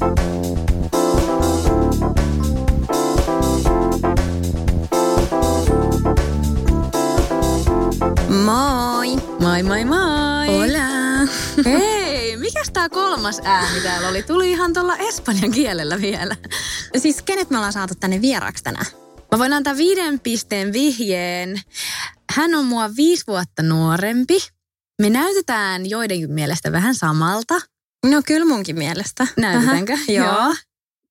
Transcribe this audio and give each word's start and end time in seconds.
Moi! 0.00 0.10
Moi 9.40 9.62
moi 9.62 9.84
moi! 9.84 10.46
Hola! 10.46 11.26
Hei, 11.70 12.36
mikäs 12.36 12.70
tää 12.72 12.88
kolmas 12.88 13.40
ääni 13.44 13.80
täällä 13.80 14.08
oli? 14.08 14.22
Tuli 14.22 14.50
ihan 14.50 14.72
tuolla 14.72 14.96
espanjan 14.96 15.50
kielellä 15.50 16.00
vielä. 16.00 16.36
Siis 16.96 17.22
kenet 17.22 17.50
me 17.50 17.56
ollaan 17.56 17.72
saatu 17.72 17.94
tänne 18.00 18.20
vieraaksi 18.20 18.64
tänään? 18.64 18.86
Mä 19.32 19.38
voin 19.38 19.52
antaa 19.52 19.76
viiden 19.76 20.20
pisteen 20.20 20.72
vihjeen. 20.72 21.60
Hän 22.32 22.54
on 22.54 22.64
mua 22.64 22.90
viisi 22.96 23.24
vuotta 23.26 23.62
nuorempi. 23.62 24.38
Me 25.02 25.10
näytetään 25.10 25.90
joidenkin 25.90 26.32
mielestä 26.32 26.72
vähän 26.72 26.94
samalta. 26.94 27.69
No 28.06 28.22
kyllä 28.26 28.46
munkin 28.46 28.78
mielestä. 28.78 29.26
Näytetäänkö? 29.36 29.92
Aha, 29.92 30.12
joo. 30.12 30.54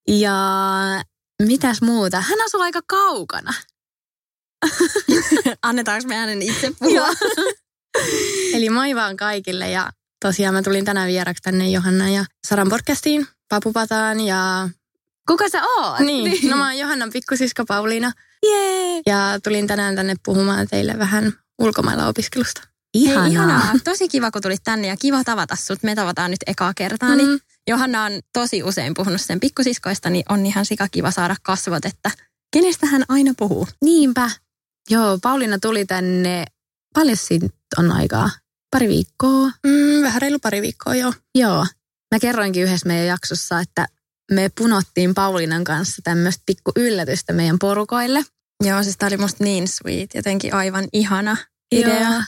Ja 0.07 0.33
mitäs 1.43 1.81
muuta? 1.81 2.21
Hän 2.21 2.45
asuu 2.45 2.61
aika 2.61 2.79
kaukana. 2.87 3.53
Annetaanko 5.63 6.07
me 6.07 6.15
hänen 6.15 6.41
itse 6.41 6.71
puhua? 6.79 7.07
Eli 8.55 8.69
moi 8.69 8.95
vaan 8.95 9.17
kaikille 9.17 9.71
ja 9.71 9.89
tosiaan 10.21 10.55
mä 10.55 10.61
tulin 10.61 10.85
tänään 10.85 11.07
vieraksi 11.07 11.43
tänne 11.43 11.69
Johanna 11.69 12.09
ja 12.09 12.25
Saran 12.47 12.69
podcastiin, 12.69 13.27
Papupataan 13.49 14.19
ja... 14.19 14.69
Kuka 15.27 15.49
sä 15.49 15.61
oot? 15.63 15.99
Niin, 15.99 16.49
no 16.49 16.57
mä 16.57 16.65
oon 16.67 16.77
Johannan 16.77 17.11
pikkusisko 17.13 17.65
Pauliina. 17.65 18.11
Jee! 18.45 19.01
Ja 19.05 19.39
tulin 19.43 19.67
tänään 19.67 19.95
tänne 19.95 20.15
puhumaan 20.25 20.67
teille 20.67 20.99
vähän 20.99 21.33
ulkomailla 21.59 22.07
opiskelusta. 22.07 22.61
Ihanaa. 22.93 23.23
Hei, 23.23 23.31
ihanaa. 23.31 23.73
Tosi 23.83 24.07
kiva, 24.07 24.31
kun 24.31 24.41
tulit 24.41 24.63
tänne 24.63 24.87
ja 24.87 24.97
kiva 24.97 25.23
tavata 25.23 25.55
sut. 25.55 25.83
Me 25.83 25.95
tavataan 25.95 26.31
nyt 26.31 26.39
ekaa 26.47 26.73
kertaa. 26.73 27.15
Niin 27.15 27.29
Mm. 27.29 27.39
Johanna 27.67 28.03
on 28.03 28.11
tosi 28.33 28.63
usein 28.63 28.93
puhunut 28.93 29.21
sen 29.21 29.39
pikkusiskoista, 29.39 30.09
niin 30.09 30.23
on 30.29 30.45
ihan 30.45 30.65
sika 30.65 30.87
kiva 30.91 31.11
saada 31.11 31.35
kasvot, 31.43 31.85
että 31.85 32.11
kenestä 32.53 32.85
hän 32.85 33.03
aina 33.09 33.33
puhuu. 33.37 33.67
Niinpä. 33.81 34.31
Joo, 34.89 35.19
Pauliina 35.21 35.57
tuli 35.59 35.85
tänne, 35.85 36.45
paljon 36.93 37.17
siitä 37.17 37.47
on 37.77 37.91
aikaa? 37.91 38.29
Pari 38.71 38.87
viikkoa. 38.87 39.51
Mm, 39.67 40.01
vähän 40.03 40.21
reilu 40.21 40.39
pari 40.39 40.61
viikkoa, 40.61 40.95
joo. 40.95 41.13
Joo. 41.35 41.65
Mä 42.15 42.19
kerroinkin 42.19 42.63
yhdessä 42.63 42.87
meidän 42.87 43.07
jaksossa, 43.07 43.59
että 43.59 43.87
me 44.31 44.49
punottiin 44.57 45.13
Pauliinan 45.13 45.63
kanssa 45.63 46.01
tämmöistä 46.03 46.43
pikku 46.45 46.71
yllätystä 46.75 47.33
meidän 47.33 47.59
porukoille. 47.59 48.25
Joo, 48.63 48.83
siis 48.83 48.97
tää 48.97 49.07
oli 49.07 49.17
musta 49.17 49.43
niin 49.43 49.67
sweet, 49.67 50.09
jotenkin 50.15 50.53
aivan 50.53 50.87
ihana 50.93 51.37
idea. 51.71 52.11
Joo. 52.11 52.21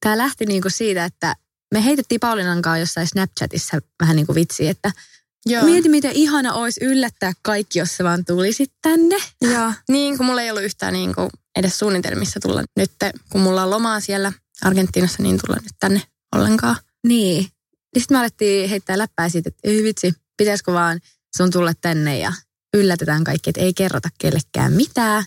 Tämä 0.00 0.18
lähti 0.18 0.46
niinku 0.46 0.70
siitä, 0.70 1.04
että 1.04 1.36
me 1.74 1.84
heitettiin 1.84 2.20
Pauliinan 2.20 2.62
kanssa 2.62 2.80
jossain 2.80 3.06
Snapchatissa 3.06 3.78
vähän 4.00 4.16
niin 4.16 4.26
kuin 4.26 4.36
vitsi, 4.36 4.68
että 4.68 4.92
Joo. 5.46 5.64
mieti 5.64 5.88
miten 5.88 6.12
ihana 6.12 6.52
olisi 6.52 6.84
yllättää 6.84 7.32
kaikki, 7.42 7.78
jos 7.78 7.96
sä 7.96 8.04
vaan 8.04 8.24
tulisit 8.24 8.72
tänne. 8.82 9.16
Joo, 9.40 9.72
niin 9.88 10.16
kun 10.16 10.26
mulla 10.26 10.42
ei 10.42 10.50
ollut 10.50 10.64
yhtään 10.64 10.92
niin 10.92 11.14
kuin 11.14 11.30
edes 11.56 11.78
suunnitelmissa 11.78 12.40
tulla 12.40 12.64
nyt, 12.76 12.92
kun 13.30 13.40
mulla 13.40 13.62
on 13.62 13.70
lomaa 13.70 14.00
siellä 14.00 14.32
Argentiinassa, 14.62 15.22
niin 15.22 15.38
tulla 15.46 15.60
nyt 15.62 15.74
tänne 15.80 16.02
ollenkaan. 16.34 16.76
Niin. 17.06 17.50
Niin 17.94 18.02
sitten 18.02 18.16
me 18.16 18.20
alettiin 18.20 18.70
heittää 18.70 18.98
läppää 18.98 19.28
siitä, 19.28 19.48
että 19.48 19.60
ei 19.64 19.82
vitsi, 19.82 20.12
pitäisikö 20.36 20.72
vaan 20.72 21.00
sun 21.36 21.50
tulla 21.50 21.72
tänne 21.80 22.18
ja 22.18 22.32
yllätetään 22.74 23.24
kaikki, 23.24 23.50
että 23.50 23.60
ei 23.60 23.74
kerrota 23.74 24.08
kellekään 24.18 24.72
mitään. 24.72 25.24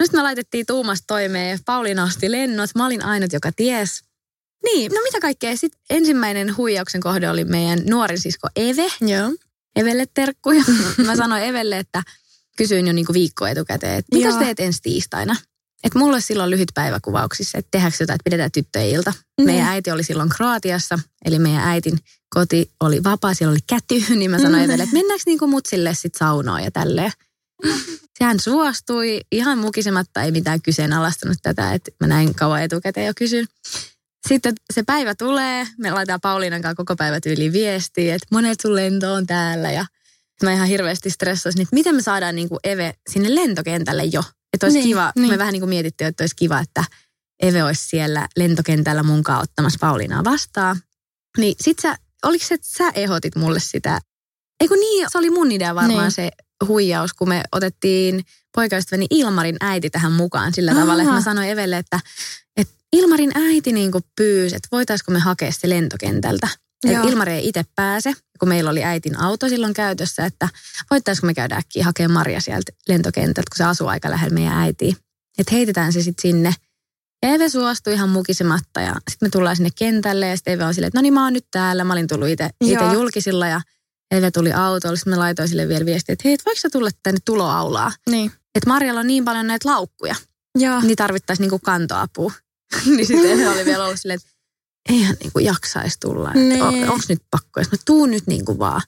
No 0.00 0.06
sitten 0.06 0.20
me 0.20 0.22
laitettiin 0.22 0.66
tuumasta 0.66 1.04
toimeen, 1.06 1.58
Pauliina 1.64 2.04
osti 2.04 2.32
lennot, 2.32 2.70
mä 2.74 2.86
olin 2.86 3.04
ainut, 3.04 3.32
joka 3.32 3.52
ties. 3.52 4.07
Niin, 4.64 4.92
no 4.92 5.00
mitä 5.02 5.20
kaikkea. 5.20 5.56
Sitten 5.56 5.80
ensimmäinen 5.90 6.56
huijauksen 6.56 7.00
kohde 7.00 7.30
oli 7.30 7.44
meidän 7.44 7.78
nuorin 7.90 8.18
sisko 8.20 8.48
Eve. 8.56 8.86
Joo. 9.00 9.30
Evelle 9.76 10.06
terkkuja. 10.14 10.64
Mä 11.06 11.16
sanoin 11.16 11.42
Evelle, 11.42 11.78
että 11.78 12.02
kysyin 12.56 12.86
jo 12.86 12.92
niinku 12.92 13.12
viikko 13.12 13.46
etukäteen, 13.46 13.98
että 13.98 14.16
mitä 14.16 14.38
teet 14.38 14.60
ensi 14.60 14.82
tiistaina? 14.82 15.36
Että 15.84 15.98
mulla 15.98 16.12
olisi 16.16 16.26
silloin 16.26 16.50
lyhyt 16.50 16.68
päiväkuvauksissa, 16.74 17.58
että 17.58 17.68
tehdäänkö 17.70 17.96
jotain, 18.00 18.14
että 18.14 18.24
pidetään 18.24 18.52
tyttöjen 18.52 18.88
ilta. 18.88 19.12
Meidän 19.40 19.64
Mm. 19.64 19.70
äiti 19.70 19.90
oli 19.90 20.04
silloin 20.04 20.28
Kroatiassa, 20.28 20.98
eli 21.24 21.38
meidän 21.38 21.62
äitin 21.68 21.98
koti 22.30 22.70
oli 22.80 23.04
vapaa, 23.04 23.34
siellä 23.34 23.52
oli 23.52 23.60
käty, 23.66 24.04
niin 24.18 24.30
mä 24.30 24.38
sanoin 24.38 24.54
Mm. 24.56 24.64
Evelle, 24.64 24.82
että 24.82 24.96
mennäänkö 24.96 25.22
niinku 25.26 25.46
mutsille 25.46 25.94
sit 25.94 26.14
saunoon 26.14 26.62
ja 26.64 26.70
tälleen. 26.70 27.12
Hän 28.20 28.40
suostui 28.40 29.20
ihan 29.32 29.58
mukisematta, 29.58 30.22
ei 30.22 30.32
mitään 30.32 30.62
kyseenalaistanut 30.62 31.38
tätä, 31.42 31.72
että 31.74 31.90
mä 32.00 32.06
näin 32.06 32.34
kauan 32.34 32.62
etukäteen 32.62 33.06
jo 33.06 33.12
kysyn. 33.16 33.46
Sitten 34.26 34.54
se 34.74 34.82
päivä 34.82 35.14
tulee, 35.14 35.66
me 35.78 35.90
laitetaan 35.90 36.20
Pauliinan 36.20 36.62
kanssa 36.62 36.74
koko 36.76 36.96
päivä 36.96 37.20
tyyliin 37.20 37.52
viestiä, 37.52 38.14
että 38.14 38.26
monet 38.30 38.60
sun 38.60 38.74
lento 38.76 39.12
on 39.14 39.26
täällä 39.26 39.70
ja 39.72 39.86
mä 40.42 40.52
ihan 40.52 40.68
hirveästi 40.68 41.10
stressasin, 41.10 41.62
että 41.62 41.74
miten 41.74 41.94
me 41.94 42.02
saadaan 42.02 42.34
niin 42.36 42.48
kuin 42.48 42.58
Eve 42.64 42.94
sinne 43.10 43.34
lentokentälle 43.34 44.04
jo. 44.04 44.24
Että 44.52 44.66
olisi 44.66 44.78
Niin, 44.78 44.88
kiva, 44.88 45.12
niin. 45.16 45.28
me 45.30 45.38
vähän 45.38 45.52
niin 45.52 45.60
kuin 45.60 45.68
mietittiin, 45.68 46.08
että 46.08 46.22
olisi 46.22 46.36
kiva, 46.36 46.60
että 46.60 46.84
Eve 47.42 47.64
olisi 47.64 47.88
siellä 47.88 48.28
lentokentällä 48.36 49.02
munkaan 49.02 49.42
ottamassa 49.42 49.78
Pauliinaa 49.80 50.24
vastaan. 50.24 50.76
Niin 51.38 51.54
sit 51.60 51.78
sä, 51.78 51.98
oliko 52.24 52.44
se, 52.44 52.54
että 52.54 52.68
sä 52.78 52.90
ehdotit 52.94 53.36
mulle 53.36 53.60
sitä? 53.60 54.00
Eikö 54.60 54.74
niin, 54.74 55.06
se 55.12 55.18
oli 55.18 55.30
mun 55.30 55.52
idea 55.52 55.74
varmaan 55.74 55.98
Niin. 56.02 56.12
se 56.12 56.30
huijaus, 56.68 57.14
kun 57.14 57.28
me 57.28 57.42
otettiin 57.52 58.24
poikaystäväni 58.54 59.06
Ilmarin 59.10 59.56
äiti 59.60 59.90
tähän 59.90 60.12
mukaan 60.12 60.54
sillä 60.54 60.74
tavalla, 60.74 61.02
että 61.02 61.10
Aha. 61.10 61.18
mä 61.20 61.24
sanoin 61.24 61.48
Evelle, 61.48 61.76
että, 61.78 62.00
että 62.56 62.74
Ilmarin 62.92 63.32
äiti 63.34 63.72
niin 63.72 63.92
pyysi, 64.16 64.56
että 64.56 64.68
voitaisiko 64.72 65.12
me 65.12 65.18
hakea 65.18 65.52
se 65.52 65.68
lentokentältä. 65.68 66.48
Että 66.86 67.08
Ilmari 67.08 67.32
ei 67.32 67.48
itse 67.48 67.64
pääse, 67.76 68.12
kun 68.40 68.48
meillä 68.48 68.70
oli 68.70 68.84
äitin 68.84 69.20
auto 69.20 69.48
silloin 69.48 69.74
käytössä, 69.74 70.24
että 70.24 70.48
voitaisiko 70.90 71.26
me 71.26 71.34
käydä 71.34 71.56
äkkiä 71.56 71.84
hakemaan 71.84 72.12
Maria 72.12 72.40
sieltä 72.40 72.72
lentokentältä, 72.88 73.50
kun 73.50 73.56
se 73.56 73.64
asuu 73.64 73.86
aika 73.86 74.10
lähellä 74.10 74.34
meidän 74.34 74.58
äitiä. 74.58 74.94
Että 75.38 75.54
heitetään 75.54 75.92
se 75.92 76.02
sitten 76.02 76.22
sinne. 76.22 76.54
Ja 77.22 77.28
Eve 77.28 77.48
suostui 77.48 77.92
ihan 77.92 78.08
mukisematta 78.08 78.80
ja 78.80 78.94
sitten 79.10 79.26
me 79.26 79.30
tullaan 79.30 79.56
sinne 79.56 79.70
kentälle 79.78 80.28
ja 80.28 80.36
sitten 80.36 80.54
Eve 80.54 80.64
on 80.64 80.74
silleen, 80.74 80.88
että 80.88 80.98
no 80.98 81.02
niin 81.02 81.14
mä 81.14 81.24
oon 81.24 81.32
nyt 81.32 81.46
täällä. 81.50 81.84
Mä 81.84 81.92
olin 81.92 82.06
tullut 82.08 82.28
itse 82.28 82.50
julkisilla 82.92 83.46
ja 83.46 83.60
Eve 84.10 84.30
tuli 84.30 84.52
autolla. 84.52 84.96
Sitten 84.96 85.12
mä 85.12 85.18
laitoin 85.18 85.48
sille 85.48 85.68
vielä 85.68 85.86
viestiä, 85.86 86.12
että 86.12 86.22
hei, 86.24 86.34
et 86.34 86.46
voiko 86.46 86.60
sä 86.60 86.70
tulla 86.70 86.90
tänne 87.02 87.20
tuloaulaa? 87.24 87.92
Niin. 88.10 88.32
Että 88.54 88.70
Marjalla 88.70 89.00
on 89.00 89.06
niin 89.06 89.24
paljon 89.24 89.46
näitä 89.46 89.68
laukkuja, 89.68 90.14
Joo. 90.58 90.80
niin 90.80 90.96
tarvittaisiin 90.96 91.44
niinku 91.44 91.58
kantoapua. 91.58 92.32
niin 92.96 93.06
sitten 93.06 93.30
Eve 93.30 93.48
oli 93.48 93.64
vielä 93.64 93.84
ollut 93.84 94.00
silleen, 94.00 94.16
että 94.24 94.28
eihän 94.88 95.16
niinku 95.20 95.38
jaksaisi 95.38 95.96
tulla. 96.00 96.28
Että 96.28 96.40
Nee. 96.40 96.62
on, 96.62 96.88
onks 96.90 97.08
nyt 97.08 97.22
pakko? 97.30 97.60
Ja 97.60 97.64
sit 97.64 97.72
mä 97.72 97.78
tuun 97.84 98.10
nyt 98.10 98.26
niinku 98.26 98.58
vaan. 98.58 98.82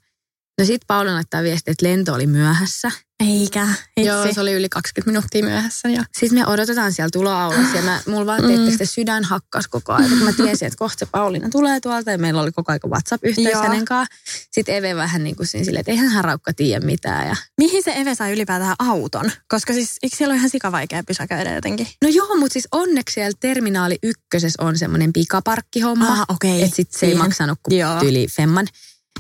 No 0.61 0.67
sit 0.67 0.83
Pauliina 0.87 1.15
laittaa 1.15 1.43
viestiä, 1.43 1.73
että 1.73 1.87
lento 1.87 2.15
oli 2.15 2.27
myöhässä. 2.27 2.91
Eikä. 3.29 3.69
Itse. 3.97 4.11
Joo, 4.11 4.33
se 4.35 4.41
oli 4.41 4.53
yli 4.53 4.69
20 4.69 5.11
minuuttia 5.11 5.43
myöhässä. 5.45 5.89
Ja... 5.89 6.05
Sitten 6.19 6.39
me 6.39 6.47
odotetaan 6.47 6.93
siellä 6.93 7.11
tuloaulassa 7.13 7.77
ja 7.77 7.83
mä, 7.83 8.01
mulla 8.07 8.27
vaan 8.27 8.43
Mm. 8.43 8.71
sitä 8.71 8.85
sydän 8.85 9.25
hakkas 9.25 9.69
koko 9.69 9.93
ajan. 9.93 10.09
Kun 10.11 10.19
mä 10.19 10.33
tiesin, 10.33 10.67
että 10.67 10.77
kohta 10.79 11.07
Pauliina 11.13 11.49
tulee 11.49 11.81
tuolta 11.81 12.11
ja 12.11 12.19
meillä 12.19 12.43
oli 12.43 12.53
koko 12.53 12.73
ajan 12.73 12.81
WhatsApp-yhteys 12.91 13.49
Joo. 13.53 13.63
hänen 13.63 13.85
kanssa. 13.85 14.15
Sitten 14.51 14.75
Eve 14.75 14.97
vähän 14.97 15.25
niin 15.25 15.37
kuin 15.37 15.47
siinä 15.47 15.65
silleen, 15.65 15.81
että 15.81 15.91
eihän 15.93 16.09
hän 16.09 16.25
raukka 16.25 16.53
tiedä 16.55 16.87
mitään. 16.87 17.29
Ja... 17.29 17.37
Mihin 17.59 17.83
se 17.83 17.93
Eve 17.97 18.15
sai 18.15 18.33
ylipäätään 18.33 18.77
auton? 18.79 19.31
Koska 19.49 19.73
siis, 19.73 19.97
eikö 20.03 20.17
siellä 20.17 20.33
ole 20.33 20.39
ihan 20.39 20.51
sikavaikea 20.51 21.03
pysäköidä 21.07 21.55
jotenkin? 21.55 21.87
No 22.03 22.09
joo, 22.09 22.37
mutta 22.37 22.53
siis 22.53 22.69
onneksi 22.73 23.15
siellä 23.15 23.33
terminaali 23.41 23.99
ykkösessä 24.03 24.63
on 24.65 24.79
semmoinen 24.79 25.13
pikaparkkihomma. 25.13 26.07
Ah, 26.13 26.25
okei. 26.29 26.63
Että 26.63 26.77
sit 26.77 26.93
se 26.93 27.07
ei 27.07 27.11
Siihen. 27.13 27.25
maksanut 27.25 27.59
kuin 27.63 27.83
tyyli 28.01 28.27
femman. 28.37 28.67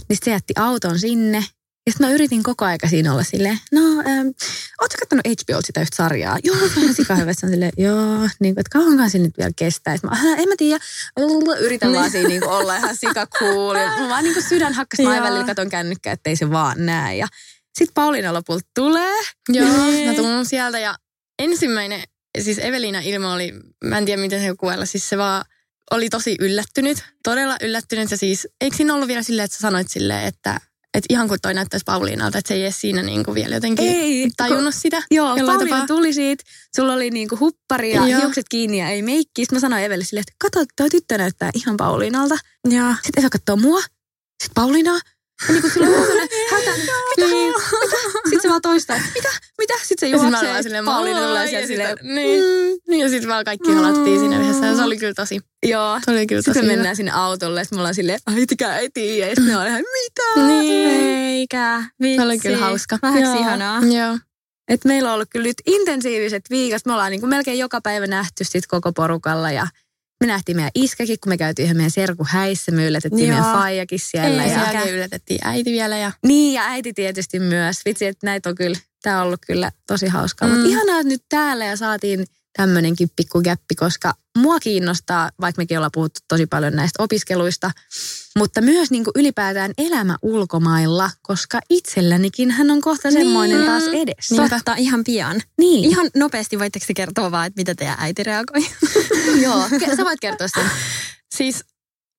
Niin 0.08 0.18
se 0.24 0.30
jätti 0.30 0.52
auton 0.56 0.98
sinne. 0.98 1.44
Ja 1.86 1.92
sitten 1.92 2.06
mä 2.06 2.12
yritin 2.14 2.42
koko 2.42 2.64
aika 2.64 2.88
siinä 2.88 3.12
olla 3.12 3.22
silleen, 3.24 3.58
no, 3.72 3.80
ähm, 3.80 4.26
ootko 4.80 4.96
kattonut 5.00 5.26
HBO 5.26 5.60
sitä 5.64 5.80
yhtä 5.80 5.96
sarjaa? 5.96 6.38
Joo, 6.44 6.56
se 6.56 6.64
on 6.76 6.82
ihan 6.82 6.94
sikahyvä. 6.94 7.32
Sitten 7.32 7.50
silleen, 7.50 7.72
joo, 7.76 8.18
niin 8.40 8.54
kuin, 8.54 8.60
että 8.60 8.70
kauankaan 8.78 9.10
se 9.10 9.18
nyt 9.18 9.38
vielä 9.38 9.50
kestää. 9.56 9.96
Sitten 9.96 10.10
mä, 10.10 10.16
"Hä, 10.16 10.36
en 10.36 10.48
mä 10.48 10.54
tiedä, 10.58 10.78
yritän 11.60 11.92
vaan 11.92 12.10
siinä 12.10 12.28
niin 12.28 12.40
kuin 12.40 12.52
olla 12.52 12.76
ihan 12.76 12.96
sika 12.96 13.26
cool. 13.26 13.74
Ja 13.76 13.86
mä 14.00 14.08
vaan 14.08 14.24
niin 14.24 14.34
kuin 14.34 14.44
sydän 14.48 14.72
hakkas, 14.72 15.00
mä 15.04 15.22
välillä 15.22 15.44
katon 15.46 15.68
kännykkää, 15.70 16.12
ettei 16.12 16.36
se 16.36 16.50
vaan 16.50 16.86
näe. 16.86 17.16
Ja 17.16 17.26
sitten 17.78 17.94
Pauliina 17.94 18.34
lopulta 18.34 18.68
tulee. 18.74 19.18
Joo, 19.48 19.86
Niin. 19.90 20.08
mä 20.08 20.14
tuun 20.14 20.46
sieltä 20.46 20.78
ja 20.78 20.94
ensimmäinen, 21.38 22.02
siis 22.40 22.58
Evelina 22.58 23.00
ilme 23.00 23.26
oli, 23.26 23.54
mä 23.84 23.98
en 23.98 24.04
tiedä 24.04 24.22
miten 24.22 24.40
se 24.40 24.56
kuvailla, 24.56 24.86
siis 24.86 25.08
se 25.08 25.18
vaan 25.18 25.44
oli 25.90 26.08
tosi 26.08 26.36
yllättynyt, 26.40 27.04
todella 27.24 27.56
yllättynyt. 27.60 28.10
Ja 28.10 28.16
siis, 28.16 28.48
eikö 28.60 28.76
siinä 28.76 28.94
ollut 28.94 29.08
vielä 29.08 29.22
silleen, 29.22 29.44
että 29.44 29.56
sä 29.56 29.60
sanoit 29.60 29.90
silleen, 29.90 30.24
että 30.24 30.60
että 30.94 31.06
ihan 31.10 31.28
kuin 31.28 31.40
toi 31.42 31.54
näyttäisi 31.54 31.84
Pauliinalta, 31.84 32.38
että 32.38 32.48
se 32.48 32.54
ei 32.54 32.62
edes 32.62 32.80
siinä 32.80 33.02
niin 33.02 33.24
kuin 33.24 33.34
vielä 33.34 33.54
jotenkin 33.54 33.88
Ei, 33.88 34.30
tajunnut 34.36 34.74
sitä. 34.74 35.02
Joo, 35.10 35.36
Pauliina 35.36 35.58
tapaa. 35.58 35.86
tuli 35.86 36.12
siitä. 36.12 36.44
Sulla 36.76 36.92
oli 36.92 37.10
niinku 37.10 37.38
huppari 37.40 37.94
ja 37.94 38.08
Joo. 38.08 38.20
hiukset 38.20 38.46
kiinni 38.48 38.78
ja 38.78 38.88
ei 38.88 39.02
meikki. 39.02 39.42
Sitten 39.42 39.56
mä 39.56 39.60
sanoin 39.60 39.84
Evelle 39.84 40.04
silleen, 40.04 40.24
että 40.28 40.34
kato, 40.38 40.64
toi 40.76 40.90
tyttö 40.90 41.18
näyttää 41.18 41.50
ihan 41.54 41.76
Pauliinalta. 41.76 42.34
Joo. 42.70 42.94
Sitten 43.02 43.22
Eva 43.22 43.30
katsoo 43.30 43.56
mua. 43.56 43.80
Sitten 43.80 44.54
Pauliinaa. 44.54 45.00
Ja 45.48 45.52
niinku 45.54 45.68
sillä 45.70 45.86
on 45.86 46.06
sellainen 46.06 46.28
hätä. 46.50 46.70
Mitä? 47.16 47.26
Niin. 47.34 47.54
Sitten 48.24 48.42
se 48.42 48.48
vaan 48.48 48.60
toistaa, 48.62 48.96
mitä? 49.14 49.28
Mitä? 49.58 49.74
Sitten 49.82 49.98
se 50.00 50.08
Ja 50.08 50.18
sitten 50.18 50.30
mä 50.30 50.38
olin 50.38 50.48
juoksee. 50.48 50.62
silleen, 50.62 50.84
moi, 50.84 51.04
sieltä 51.48 51.60
ja 51.60 51.66
silleen. 51.66 51.88
sitten- 51.90 52.14
Niin. 52.14 52.42
Niin, 52.88 53.00
ja 53.00 53.08
sitten 53.08 53.28
vaan 53.30 53.44
kaikki 53.44 53.72
halattiin 53.72 54.20
siinä 54.20 54.40
yhdessä. 54.40 54.66
Ja 54.66 54.76
se 54.76 54.82
oli 54.82 54.96
kyllä 54.98 55.14
tosi, 55.14 55.40
Joo. 55.66 56.00
se 56.04 56.10
oli 56.10 56.26
kyllä 56.26 56.42
Sitten 56.42 56.54
tosi 56.54 56.62
me 56.66 56.72
hyvä. 56.72 56.76
mennään 56.76 56.96
sinne 56.96 57.12
autolle, 57.12 57.64
sitten 57.64 57.76
me 57.76 57.80
ollaan 57.80 57.94
silleen, 57.94 58.18
äitikää 58.36 58.78
ei 58.78 58.88
tiedä. 58.94 59.26
Ja 59.26 59.34
sitten 59.34 59.44
me 59.44 59.52
ollaan 59.52 59.68
ihan, 59.68 59.82
mitä? 59.82 60.46
Niin. 60.46 60.88
Eikä. 60.90 61.82
Vitsi. 62.02 62.16
Se 62.16 62.22
oli 62.22 62.38
kyllä 62.38 62.56
hauska. 62.58 62.98
Vähäksi 63.02 63.38
ihanaa. 63.38 63.80
Joo. 63.80 64.18
Et 64.68 64.84
meillä 64.84 65.08
on 65.08 65.14
ollut 65.14 65.28
kyllä 65.32 65.44
nyt 65.46 65.56
intensiiviset 65.66 66.42
viikot. 66.50 66.86
Me 66.86 66.92
ollaan 66.92 67.10
niin 67.10 67.20
kuin 67.20 67.30
melkein 67.30 67.58
joka 67.58 67.80
päivä 67.80 68.06
nähty 68.06 68.44
sit 68.44 68.66
koko 68.66 68.92
porukalla 68.92 69.50
ja 69.50 69.66
me 70.20 70.26
nähtiin 70.26 70.56
meidän 70.56 70.70
iskäkin, 70.74 71.16
kun 71.22 71.30
me 71.30 71.36
käytiin 71.36 71.64
yhden 71.64 71.76
meidän 71.76 71.90
serku 71.90 72.26
häissä. 72.28 72.72
Me 72.72 72.86
yllätettiin 72.86 73.28
Joo. 73.28 73.38
meidän 73.38 73.58
faijakin 73.58 73.98
siellä. 74.02 74.42
Ja 74.42 74.48
sen 74.48 74.58
Ja, 74.58 74.72
jälkeen 74.72 74.94
yllätettiin 74.94 75.40
äiti 75.44 75.72
vielä. 75.72 75.98
Ja 75.98 76.12
niin, 76.26 76.54
ja 76.54 76.62
äiti 76.64 76.92
tietysti 76.92 77.40
myös. 77.40 77.80
Vitsi, 77.84 78.06
että 78.06 78.26
näitä 78.26 78.48
on 78.48 78.54
kyllä, 78.54 78.78
tämä 79.02 79.20
on 79.20 79.26
ollut 79.26 79.40
kyllä 79.46 79.72
tosi 79.86 80.06
hauskaa. 80.06 80.48
Mm. 80.48 80.54
Mutta 80.54 80.68
ihanaa, 80.68 81.00
että 81.00 81.08
nyt 81.08 81.24
täällä 81.28 81.64
ja 81.64 81.76
saatiin 81.76 82.24
tämmöinenkin 82.56 83.10
pikku 83.16 83.40
gäppi, 83.42 83.74
koska 83.74 84.14
mua 84.38 84.60
kiinnostaa, 84.60 85.30
vaikka 85.40 85.60
mekin 85.62 85.78
ollaan 85.78 85.90
puhuttu 85.94 86.20
tosi 86.28 86.46
paljon 86.46 86.76
näistä 86.76 87.02
opiskeluista, 87.02 87.70
mutta 88.38 88.60
myös 88.60 88.90
niin 88.90 89.04
kuin 89.04 89.12
ylipäätään 89.16 89.72
elämä 89.78 90.16
ulkomailla, 90.22 91.10
koska 91.22 91.60
itsellänikin 91.70 92.50
hän 92.50 92.70
on 92.70 92.80
kohta 92.80 93.10
semmoinen 93.10 93.56
Niin. 93.56 93.66
taas 93.70 93.82
edessä. 93.82 94.48
Totta, 94.50 94.74
ihan 94.74 95.04
pian. 95.04 95.42
Niin. 95.58 95.84
Ihan 95.84 96.10
nopeasti 96.16 96.58
voitteko 96.58 96.84
te 96.86 96.94
kertoa 96.94 97.30
vaan, 97.30 97.46
että 97.46 97.60
mitä 97.60 97.74
teidän 97.74 97.96
äiti 97.98 98.22
reagoi? 98.22 98.66
Joo, 99.44 99.68
sä 99.96 100.04
voit 100.04 100.20
kertoa 100.20 100.48
sen. 100.48 100.70
siis, 101.34 101.64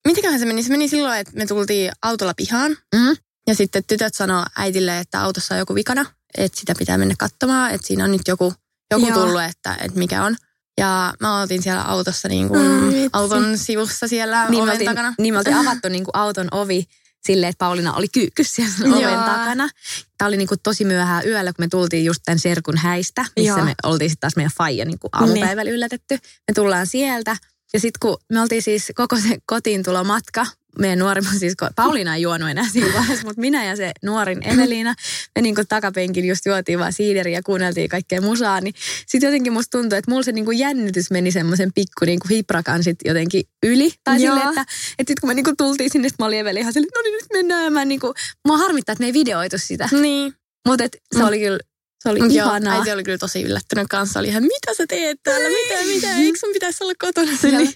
mitenköhän 0.07 0.39
se 0.39 0.45
meni? 0.45 0.63
Se 0.63 0.69
meni 0.69 0.87
silloin, 0.87 1.19
että 1.19 1.33
me 1.35 1.45
tultiin 1.45 1.91
autolla 2.01 2.33
pihaan. 2.33 2.71
Mm. 2.95 3.17
Ja 3.47 3.55
sitten 3.55 3.83
tytöt 3.87 4.13
sanoo 4.13 4.45
äitille, 4.57 4.99
että 4.99 5.21
autossa 5.21 5.55
on 5.55 5.59
joku 5.59 5.75
vikana, 5.75 6.05
että 6.37 6.59
sitä 6.59 6.73
pitää 6.77 6.97
mennä 6.97 7.15
katsomaan, 7.19 7.71
että 7.71 7.87
siinä 7.87 8.03
on 8.03 8.11
nyt 8.11 8.21
joku, 8.27 8.53
joku 8.91 9.07
Joo. 9.07 9.17
tullut, 9.19 9.41
että, 9.41 9.77
että 9.81 9.99
mikä 9.99 10.23
on. 10.23 10.35
Ja 10.77 11.13
mä 11.19 11.41
oltiin 11.41 11.63
siellä 11.63 11.81
autossa 11.83 12.27
niin 12.27 12.47
kuin 12.47 12.87
vitsi. 12.87 13.09
auton 13.13 13.57
sivussa 13.57 14.07
siellä 14.07 14.49
Niin 14.49 14.63
oven 14.63 14.71
oltiin, 14.73 14.89
takana. 14.89 15.13
niin 15.19 15.33
me 15.33 15.37
oltiin 15.37 15.55
avattu 15.67 15.89
niin 15.89 16.03
kuin 16.03 16.15
auton 16.15 16.47
ovi 16.51 16.85
silleen, 17.25 17.49
että 17.49 17.65
Pauliina 17.65 17.93
oli 17.93 18.07
kyykkyssä 18.07 18.55
siellä 18.55 18.73
sen 18.77 18.93
oven 18.93 19.19
takana. 19.19 19.69
Tämä 20.17 20.27
oli 20.27 20.37
niin 20.37 20.47
kuin 20.47 20.59
tosi 20.63 20.85
myöhään 20.85 21.27
yöllä, 21.27 21.53
kun 21.53 21.63
me 21.65 21.67
tultiin 21.67 22.05
just 22.05 22.21
tämän 22.25 22.39
serkun 22.39 22.77
häistä, 22.77 23.25
missä 23.35 23.49
Joo. 23.57 23.65
me 23.65 23.73
oltiin 23.83 24.09
sitten 24.09 24.21
taas 24.21 24.35
meidän 24.35 24.51
faija 24.57 24.85
niin 24.85 24.99
kuin 24.99 25.09
aamupäivällä 25.13 25.71
yllätetty. 25.71 26.15
Me 26.47 26.53
tullaan 26.55 26.87
sieltä. 26.87 27.37
Ja 27.73 27.79
sitten 27.79 27.99
kun 28.01 28.17
me 28.33 28.41
oltiin 28.41 28.61
siis 28.63 28.91
koko 28.95 29.15
se 29.19 29.37
kotiin 29.45 29.83
tulo 29.83 30.03
matka, 30.03 30.45
meidän 30.79 30.99
nuorimman 30.99 31.39
siis, 31.39 31.53
Pauliina 31.75 32.15
ei 32.15 32.21
juonut 32.21 32.49
enää 32.49 32.65
siinä 32.71 32.93
vaiheessa, 32.93 33.27
mutta 33.27 33.41
minä 33.41 33.65
ja 33.65 33.75
se 33.75 33.91
nuorin 34.03 34.47
Eveliina, 34.47 34.95
me 35.35 35.41
niin 35.41 35.55
kuin 35.55 35.67
takapenkin 35.67 36.25
just 36.25 36.45
juotiin 36.45 36.79
vaan 36.79 36.93
siideriä 36.93 37.37
ja 37.37 37.43
kuunneltiin 37.43 37.89
kaikkea 37.89 38.21
musaa, 38.21 38.61
niin 38.61 38.73
sitten 39.07 39.27
jotenkin 39.27 39.53
musta 39.53 39.77
tuntui, 39.77 39.97
että 39.99 40.11
mulla 40.11 40.23
se 40.23 40.31
niin 40.31 40.45
kuin 40.45 40.59
jännitys 40.59 41.11
meni 41.11 41.31
semmoisen 41.31 41.73
pikku 41.75 42.05
niin 42.05 42.19
kuin 42.19 42.29
hiprakan 42.35 42.83
sit 42.83 42.97
jotenkin 43.05 43.43
yli. 43.63 43.91
Tai 44.03 44.23
Joo. 44.23 44.33
silleen, 44.35 44.49
että, 44.49 44.61
että 44.61 44.71
sitten 44.97 45.21
kun 45.21 45.29
me 45.29 45.33
niin 45.33 45.43
kuin 45.43 45.57
tultiin 45.57 45.89
sinne, 45.89 46.09
mä 46.19 46.25
olin 46.25 46.39
Eveli 46.39 46.59
ihan 46.59 46.73
silleen, 46.73 46.87
että 46.87 46.99
no 46.99 47.03
niin 47.03 47.13
nyt 47.13 47.25
mennään. 47.33 47.73
Mä 47.73 47.85
niin 47.85 47.99
kuin, 47.99 48.13
mua 48.47 48.57
harmittaa, 48.57 48.93
että 48.93 49.01
me 49.01 49.05
ei 49.05 49.13
videoitu 49.13 49.57
sitä. 49.57 49.89
Niin. 50.01 50.33
Mutta 50.67 50.83
se 51.15 51.19
Mm. 51.21 51.27
oli 51.27 51.39
kyllä, 51.39 51.59
se 52.03 52.09
oli 52.09 52.19
Joo, 52.19 52.27
ihanaa. 52.29 52.73
äiti 52.73 52.91
oli 52.91 53.03
kyllä 53.03 53.17
tosi 53.17 53.41
yllättynyt 53.41 53.87
kanssa. 53.89 54.19
Oli 54.19 54.27
ihan, 54.27 54.43
mitä 54.43 54.73
sä 54.77 54.87
teet 54.87 55.19
täällä? 55.23 55.49
Mitä, 55.49 55.83
mitä? 55.85 56.15
Eikö 56.15 56.39
sun 56.39 56.53
pitäisi 56.53 56.83
olla 56.83 56.93
kotona 56.99 57.37
siellä, 57.37 57.71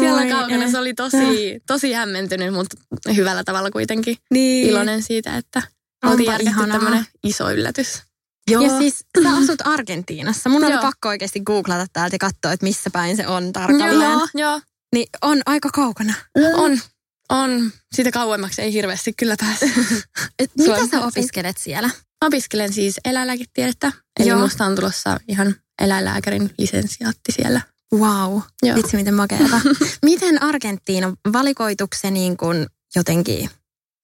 siellä 0.00 0.22
Voi 0.22 0.30
kaukana? 0.30 0.64
ei. 0.64 0.70
Se 0.70 0.78
oli 0.78 0.94
tosi, 0.94 1.60
tosi 1.66 1.92
hämmentynyt, 1.92 2.54
mutta 2.54 2.76
hyvällä 3.14 3.44
tavalla 3.44 3.70
kuitenkin 3.70 4.16
niin. 4.30 4.68
iloinen 4.70 5.02
siitä, 5.02 5.36
että 5.36 5.62
oltiin 6.04 6.40
ihanaa. 6.40 6.78
tämmöinen 6.78 7.06
iso 7.24 7.50
yllätys. 7.50 8.02
Joo. 8.50 8.62
Ja 8.62 8.78
siis 8.78 9.04
sä 9.22 9.36
asut 9.36 9.60
Argentiinassa. 9.64 10.48
Mun 10.48 10.64
oli 10.64 10.78
pakko 10.78 11.08
oikeasti 11.08 11.40
googlata 11.40 11.86
täältä 11.92 12.14
ja 12.14 12.18
katsoa, 12.18 12.52
että 12.52 12.66
missä 12.66 12.90
päin 12.90 13.16
se 13.16 13.26
on 13.26 13.52
tarkalleen. 13.52 14.10
Joo, 14.10 14.28
joo. 14.34 14.60
Niin 14.94 15.06
on 15.22 15.42
aika 15.46 15.68
kaukana. 15.70 16.14
On, 16.54 16.80
on. 17.28 17.72
Siitä 17.94 18.10
kauemmaksi 18.10 18.62
ei 18.62 18.72
hirveästi 18.72 19.12
kyllä 19.12 19.36
pääse. 19.40 19.66
Et 20.38 20.50
mitä 20.58 20.86
sä 20.90 21.00
opiskelet 21.00 21.58
siellä? 21.58 21.90
Opiskelen 22.24 22.72
siis 22.72 23.00
eläinlääketiedettä, 23.04 23.92
eli 24.20 24.28
Joo. 24.28 24.38
musta 24.38 24.64
on 24.64 24.76
tulossa 24.76 25.20
ihan 25.28 25.54
eläinlääkärin 25.82 26.50
lisensiaatti 26.58 27.32
siellä. 27.32 27.60
Wow, 27.94 28.40
Joo. 28.62 28.76
vitsi 28.76 28.96
miten 28.96 29.14
makeata. 29.14 29.60
miten 30.02 30.42
Argentiina, 30.42 31.12
valikoituko 31.32 31.96
se 32.00 32.10
niin 32.10 32.36
kuin 32.36 32.66
jotenkin 32.96 33.50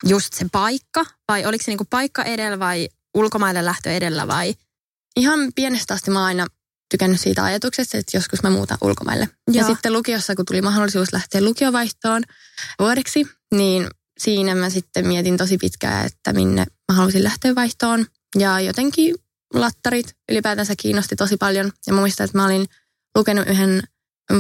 just 0.05 0.33
se 0.33 0.47
paikka? 0.53 1.05
Vai 1.29 1.47
oliko 1.47 1.65
se 1.65 1.71
niin 1.71 1.79
kuin 1.79 1.89
paikka 1.91 2.23
edellä 2.23 2.59
vai 2.59 2.89
ulkomaille 3.15 3.65
lähtö 3.65 3.91
edellä 3.93 4.29
vai? 4.29 4.55
Ihan 5.17 5.53
pienestä 5.55 5.95
asti 5.95 6.11
mä 6.11 6.19
oon 6.19 6.27
aina 6.27 6.47
tykännyt 6.91 7.21
siitä 7.21 7.45
ajatuksesta, 7.45 7.99
että 7.99 8.17
joskus 8.17 8.43
mä 8.43 8.51
muutan 8.51 8.79
ulkomaille. 8.81 9.29
Ja 9.53 9.61
Joo. 9.61 9.69
sitten 9.69 9.93
lukiossa, 9.93 10.35
kun 10.35 10.45
tuli 10.45 10.63
mahdollisuus 10.63 11.13
lähteä 11.13 11.45
lukiovaihtoon 11.45 12.23
vuodeksi, 12.79 13.27
niin 13.55 13.89
siinä 14.19 14.55
mä 14.55 14.71
sitten 14.71 15.07
mietin 15.07 15.37
tosi 15.37 15.59
pitkään, 15.59 16.07
että 16.07 16.33
minne 16.33 16.65
mä 16.93 16.97
halusin 16.97 17.25
lähteä 17.25 17.55
vaihtoon. 17.55 18.07
Ja 18.39 18.61
jotenkin 18.61 19.15
lattarit 19.55 20.17
ylipäätänsä 20.31 20.75
kiinnosti 20.77 21.17
tosi 21.17 21.37
paljon. 21.37 21.73
Ja 21.87 21.93
muistan, 21.93 22.25
että 22.25 22.39
mä 22.39 22.47
olin 22.47 22.67
lukenut 23.17 23.49
yhden 23.49 23.83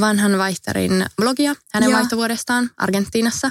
vanhan 0.00 0.38
vaihtarin 0.38 1.06
blogia 1.16 1.54
hänen 1.72 1.90
Joo. 1.90 1.98
vaihtovuodestaan 1.98 2.70
Argentiinassa. 2.76 3.50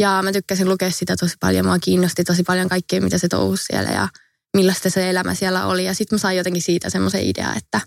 Ja 0.00 0.20
mä 0.22 0.32
tykkäsin 0.32 0.68
lukea 0.68 0.90
sitä 0.90 1.16
tosi 1.16 1.36
paljon. 1.40 1.66
Mua 1.66 1.78
kiinnosti 1.78 2.24
tosi 2.24 2.42
paljon 2.42 2.68
kaikkea, 2.68 3.00
mitä 3.00 3.18
se 3.18 3.28
touhusi 3.28 3.64
siellä 3.64 3.90
ja 3.90 4.08
millaista 4.56 4.90
se 4.90 5.10
elämä 5.10 5.34
siellä 5.34 5.66
oli. 5.66 5.84
Ja 5.84 5.94
sitten 5.94 6.16
mä 6.16 6.20
sain 6.20 6.36
jotenkin 6.36 6.62
siitä 6.62 6.90
semmoisen 6.90 7.22
idea, 7.24 7.54
että, 7.56 7.80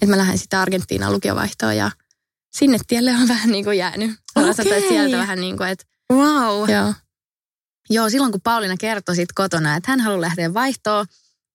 että 0.00 0.10
mä 0.10 0.18
lähden 0.18 0.38
sitten 0.38 0.58
Argentiinaan 0.58 1.12
lukiovaihtoon 1.12 1.76
ja 1.76 1.90
sinne 2.56 2.78
tielle 2.86 3.10
on 3.10 3.28
vähän 3.28 3.50
niin 3.50 3.64
kuin 3.64 3.78
jäänyt. 3.78 4.10
Että 4.10 4.62
Okei. 4.62 4.88
sieltä 4.88 5.16
vähän 5.16 5.40
niin 5.40 5.56
kuin, 5.56 5.68
että 5.68 5.84
Wow. 6.12 6.70
joo. 6.70 6.94
Joo, 7.90 8.10
silloin 8.10 8.32
kun 8.32 8.40
Pauliina 8.40 8.76
kertoi 8.76 9.16
sit 9.16 9.32
kotona, 9.34 9.76
että 9.76 9.90
hän 9.92 10.00
haluaa 10.00 10.20
lähteä 10.20 10.54
vaihtoon, 10.54 11.06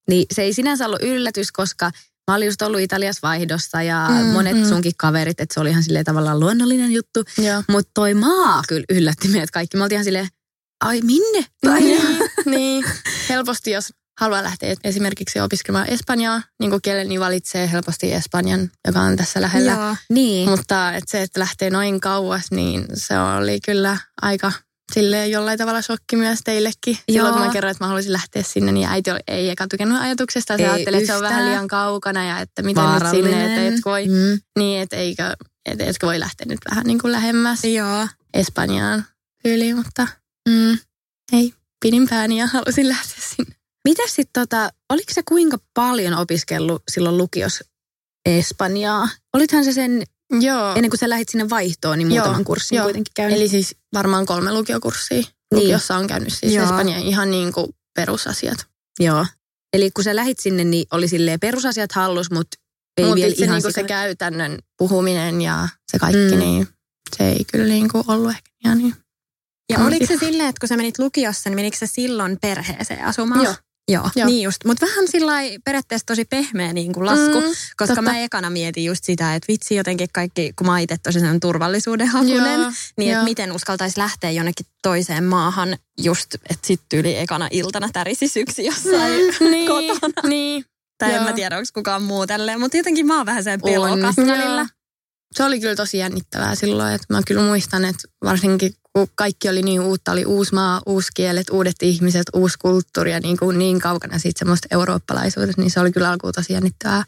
niin 0.10 0.26
se 0.34 0.42
ei 0.42 0.54
sinänsä 0.54 0.86
ollut 0.86 1.02
yllätys, 1.02 1.52
koska 1.52 1.92
mä 2.32 2.36
olin 2.36 2.46
just 2.46 2.62
ollut 2.62 2.80
Italiassa 2.82 3.28
vaihdossa 3.28 3.82
ja 3.82 4.08
Mm, 4.10 4.26
monet 4.26 4.58
mm. 4.58 4.66
sunkin 4.66 4.92
kaverit, 4.98 5.40
että 5.40 5.54
se 5.54 5.60
oli 5.60 5.70
ihan 5.70 5.84
silleen 5.84 6.06
tavallaan 6.06 6.40
luonnollinen 6.40 6.92
juttu. 6.92 7.24
Mutta 7.70 7.92
toi 7.94 8.14
maa 8.14 8.62
kyllä 8.68 8.86
yllätti 8.90 9.28
meidät 9.28 9.52
kaikki. 9.52 9.78
Me 9.78 9.84
oltiin 9.84 9.96
ihan 9.96 10.04
silleen, 10.06 10.28
ai 10.84 11.02
minne? 11.02 11.46
Tai 11.62 11.82
Niin, 11.82 12.20
niin. 12.46 12.86
Helposti, 13.30 13.72
jos 13.72 13.94
haluaa 14.20 14.44
lähteä 14.44 14.76
esimerkiksi 14.84 15.40
opiskelemaan 15.40 15.90
Espanjaa, 15.90 16.42
niin 16.60 16.70
kuin 16.72 16.82
kielen, 16.82 17.10
niin 17.10 17.20
valitsee 17.20 17.72
helposti 17.72 18.14
Espanjan, 18.14 18.72
joka 18.88 19.00
on 19.00 19.16
tässä 19.16 19.42
lähellä. 19.42 19.72
Joo. 19.72 19.96
Niin. 20.10 20.50
Mutta 20.50 20.94
että 20.94 21.12
se, 21.12 21.22
että 21.22 21.40
lähtee 21.40 21.70
noin 21.70 22.00
kauas, 22.00 22.52
niin 22.52 22.86
se 22.94 23.20
oli 23.20 23.60
kyllä 23.66 23.98
aika 24.22 24.52
sille 24.96 25.28
jollain 25.28 25.58
tavalla 25.58 25.82
shokki 25.82 26.16
myös 26.16 26.40
teillekin. 26.44 26.98
Silloin 27.12 27.34
kun 27.34 27.40
Joo. 27.42 27.48
mä 27.48 27.54
kerroin, 27.54 27.72
että 27.72 27.84
mä 27.84 27.88
haluaisin 27.88 28.14
lähteä 28.14 28.44
sinne, 28.44 28.72
niin 28.72 28.88
äiti 28.90 29.12
oli- 29.12 29.20
ei 29.28 29.50
eka 29.50 29.68
tykännyt 29.68 30.02
ajatuksesta. 30.02 30.58
Se 30.58 30.64
Ei 30.64 30.70
ajatteli, 30.70 30.98
että 30.98 31.08
se 31.08 31.16
on 31.16 31.22
vähän 31.22 31.46
liian 31.46 31.68
kaukana 31.68 32.26
ja 32.26 32.40
että 32.40 32.62
miten 32.62 32.84
nyt 32.94 33.10
sinne, 33.12 33.46
että 33.46 33.76
et 33.76 33.82
voi, 33.86 34.06
Mm. 34.08 34.40
niin, 34.60 34.82
että 34.82 34.96
eikö, 34.96 35.36
et, 35.66 35.82
etkö 35.82 36.08
voi 36.08 36.20
lähteä 36.20 36.46
nyt 36.50 36.60
vähän 36.70 36.86
niin 36.86 37.00
kuin 37.00 37.12
lähemmäs 37.12 37.64
Joo. 37.64 38.08
Espanjaan 38.34 39.06
yli, 39.46 39.74
mutta 39.74 40.08
Mm. 40.50 40.78
pidin 41.82 42.08
pääni 42.10 42.40
ja 42.40 42.48
halusin 42.48 42.90
lähteä 42.90 43.18
sinne. 43.36 43.56
Mitäs 43.88 44.16
sitten, 44.16 44.42
tota, 44.42 44.70
oliko 44.90 45.14
se 45.14 45.22
kuinka 45.28 45.58
paljon 45.74 46.14
opiskellut 46.14 46.84
silloin 46.92 47.18
lukios 47.18 47.64
Espanjaa? 48.26 49.10
Olithan 49.34 49.64
se 49.64 49.74
sen, 49.74 50.04
Joo, 50.42 50.76
ennen 50.76 50.90
kuin 50.90 51.00
sä 51.00 51.10
lähdit 51.10 51.30
sinne 51.30 51.50
vaihtoon, 51.50 51.98
niin 51.98 52.12
Joo, 52.12 52.24
muutaman 52.26 52.44
kurssin 52.46 52.76
joo. 52.76 52.84
kuitenkin 52.84 53.12
käynyt. 53.16 53.38
eli 53.38 53.48
siis 53.50 53.76
varmaan 53.94 54.26
kolme 54.26 54.54
lukiokurssia. 54.54 55.24
Lukiossa 55.54 55.98
on 55.98 56.08
käynyt 56.08 56.34
siis 56.34 56.54
Joo. 56.54 56.66
Espanjan 56.66 57.02
ihan 57.02 57.32
niin 57.32 57.54
kuin 57.54 57.68
perusasiat. 57.96 58.58
Joo. 59.00 59.26
Eli 59.74 59.92
kun 59.92 60.04
sä 60.04 60.16
lähit 60.16 60.40
sinne, 60.40 60.64
niin 60.64 60.86
oli 60.92 61.08
silleen 61.08 61.40
perusasiat 61.40 61.92
hallus, 61.92 62.32
mutta 62.32 62.58
ei 62.98 63.06
Mutta 63.06 63.16
vielä 63.16 63.28
itse 63.32 63.44
ihan 63.46 63.56
niin 63.56 63.64
kuin 63.64 63.74
se 63.74 63.84
käytännön 63.84 64.60
puhuminen 64.78 65.42
ja 65.42 65.68
se 65.92 66.00
kaikki, 66.00 66.32
Mm. 66.32 66.40
niin 66.40 66.68
se 67.18 67.28
ei 67.30 67.46
kyllä 67.52 67.66
niin 67.68 67.90
kuin 67.90 68.04
ollut 68.08 68.30
ehkä 68.32 68.52
ihan 68.66 68.78
niin. 68.78 68.96
Ja 69.70 69.80
oliko 69.80 70.06
se 70.06 70.18
silleen, 70.18 70.50
että 70.50 70.60
kun 70.60 70.70
sä 70.70 70.78
menit 70.78 71.00
lukiossa, 71.00 71.50
niin 71.50 71.56
menikö 71.58 71.78
sä 71.78 71.88
silloin 71.88 72.38
perheeseen 72.42 73.06
asumaan? 73.06 73.44
Joo. 73.44 73.54
Joo, 73.92 74.10
Joo. 74.16 74.28
niin 74.28 74.42
just. 74.44 74.58
Mutta 74.66 74.86
vähän 74.86 75.08
sillä 75.08 75.34
periaatteessa 75.66 76.06
tosi 76.06 76.26
pehmeä 76.26 76.74
niin 76.74 76.94
kuin 76.94 77.06
lasku, 77.06 77.42
Mm, 77.42 77.48
koska 77.78 77.88
totta. 77.88 78.02
mä 78.02 78.20
ekana 78.20 78.50
mietin 78.50 78.86
just 78.86 79.04
sitä, 79.04 79.36
että 79.36 79.46
vitsi 79.48 79.76
jotenkin 79.76 80.08
kaikki, 80.14 80.54
kun 80.56 80.68
mä 80.68 80.80
itse 80.80 80.96
tosi 81.04 81.14
sellainen 81.20 81.40
turvallisuuden 81.40 82.08
hakunen, 82.08 82.62
Joo, 82.62 82.72
niin 82.98 83.12
että 83.12 83.24
miten 83.24 83.52
uskaltaisi 83.52 84.00
lähteä 84.00 84.32
jonnekin 84.32 84.66
toiseen 84.82 85.24
maahan 85.24 85.78
just, 86.02 86.34
että 86.36 86.68
sitten 86.68 87.00
yli 87.00 87.18
ekana 87.18 87.48
iltana 87.52 87.90
tärisi 87.94 88.28
syksi 88.28 88.66
jossain 88.66 89.14
niin, 89.52 89.68
kotona. 89.68 90.30
niin. 90.30 90.66
Tai 90.98 91.10
en 91.10 91.16
Joo. 91.16 91.24
mä 91.24 91.34
tiedä, 91.34 91.58
onko 91.58 91.68
kukaan 91.74 92.04
muu 92.04 92.28
tälleen, 92.28 92.60
mutta 92.60 92.78
jotenkin 92.78 93.06
mä 93.08 93.18
oon 93.18 93.26
vähän 93.26 93.44
sen 93.44 93.62
pelokas 93.62 94.18
välillä. 94.18 94.68
Se 95.36 95.44
oli 95.44 95.60
kyllä 95.60 95.76
tosi 95.76 95.98
jännittävää 95.98 96.56
silloin, 96.56 96.94
että 96.94 97.14
mä 97.14 97.22
kyllä 97.28 97.42
muistan, 97.42 97.86
että 97.86 98.08
varsinkin 98.24 98.74
kun 98.94 99.08
kaikki 99.16 99.50
oli 99.50 99.62
niin 99.62 99.82
uutta, 99.82 100.12
oli 100.12 100.26
uusi 100.26 100.54
maa, 100.54 100.82
uusi 100.86 101.08
kielet, 101.16 101.50
uudet 101.50 101.76
ihmiset, 101.82 102.24
uusi 102.34 102.58
kulttuuri 102.60 103.12
ja 103.12 103.20
niin, 103.20 103.38
kuin 103.38 103.58
niin 103.58 103.80
kaukana 103.80 104.20
siitä 104.20 104.40
semmoista 104.40 104.68
eurooppalaisuudesta, 104.72 105.62
niin 105.62 105.72
se 105.72 105.80
oli 105.80 105.92
kyllä 105.92 106.10
alkuun 106.10 106.34
tosi 106.34 106.54
jännittävää. 106.54 107.04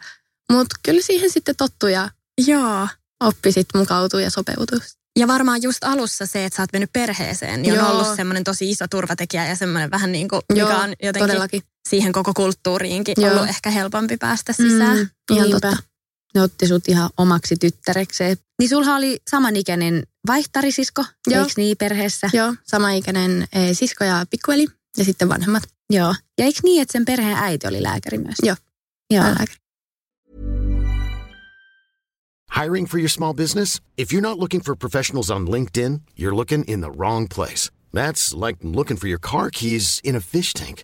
Mutta 0.52 0.76
kyllä 0.84 1.02
siihen 1.02 1.30
sitten 1.30 1.56
tottui 1.56 1.94
ja 1.94 2.10
Joo. 2.48 2.88
oppi 3.20 3.52
sitten 3.52 3.82
mukautua 3.82 4.22
ja 4.22 4.30
sopeutua. 4.30 4.80
Ja 5.20 5.28
varmaan 5.28 5.62
just 5.62 5.84
alussa 5.84 6.26
se, 6.26 6.46
että 6.46 6.58
sä 6.58 6.64
oot 6.64 6.74
mennyt 6.74 6.94
perheeseen, 6.94 7.62
niin 7.62 7.72
on 7.74 7.80
Joo. 7.80 7.92
ollut 7.92 8.16
semmoinen 8.16 8.44
tosi 8.44 8.70
iso 8.70 8.88
turvatekijä 8.88 9.48
ja 9.48 9.56
semmoinen 9.56 9.92
vähän 9.92 10.12
niin 10.12 10.28
kuin, 10.28 10.42
mikä 10.54 10.62
Joo, 10.62 10.80
on 10.82 10.90
jotenkin 11.04 11.28
Todellakin. 11.30 11.62
siihen 11.90 12.12
koko 12.12 12.34
kulttuuriinkin 12.34 13.16
Joo. 13.18 13.32
ollut 13.32 13.50
ehkä 13.50 13.70
helpompi 13.70 14.18
päästä 14.18 14.54
sisään. 14.54 14.98
Mm, 14.98 15.10
ihan 15.32 15.50
Niinpä. 15.50 15.68
totta. 15.68 15.84
Ne 16.36 16.42
otti 16.42 16.68
sut 16.68 16.88
ihan 16.88 17.10
omaksi 17.18 17.56
tyttärekseen. 17.56 18.38
Niin 18.60 18.70
sulha 18.70 18.96
oli 18.96 19.22
samanikäinen 19.30 20.04
vaihtarisisko, 20.28 21.06
Joo. 21.28 21.40
eikö 21.42 21.54
niin 21.58 21.78
perheessä? 21.78 22.30
Joo, 22.34 22.56
samaikäinen 22.68 23.48
eh, 23.54 23.78
sisko 23.78 24.04
ja 24.04 24.26
pikkuveli 24.30 24.68
ja 24.98 25.06
sitten 25.06 25.30
vanhemmat. 25.30 25.64
Joo. 25.90 26.16
Ja 26.38 26.46
eikö 26.46 26.60
niin, 26.64 26.82
että 26.82 26.92
sen 26.92 27.06
perheen 27.06 27.38
äiti 27.38 27.68
oli 27.68 27.84
lääkäri 27.84 28.18
myös? 28.18 28.36
Joo. 28.44 28.56
Joo. 29.14 29.24
Lääkäri. 29.24 29.54
Hiring 32.56 32.88
for 32.88 33.00
your 33.00 33.10
small 33.10 33.34
business? 33.34 33.82
If 33.98 34.12
you're 34.12 34.22
not 34.22 34.40
looking 34.40 34.64
for 34.64 34.76
professionals 34.76 35.30
on 35.30 35.52
LinkedIn, 35.52 36.02
you're 36.20 36.36
looking 36.36 36.64
in 36.68 36.82
the 36.82 36.90
wrong 36.90 37.28
place. 37.36 37.70
That's 37.94 38.34
like 38.46 38.58
looking 38.64 38.98
for 38.98 39.08
your 39.08 39.20
car 39.20 39.50
keys 39.50 40.00
in 40.04 40.16
a 40.16 40.20
fish 40.20 40.54
tank. 40.54 40.84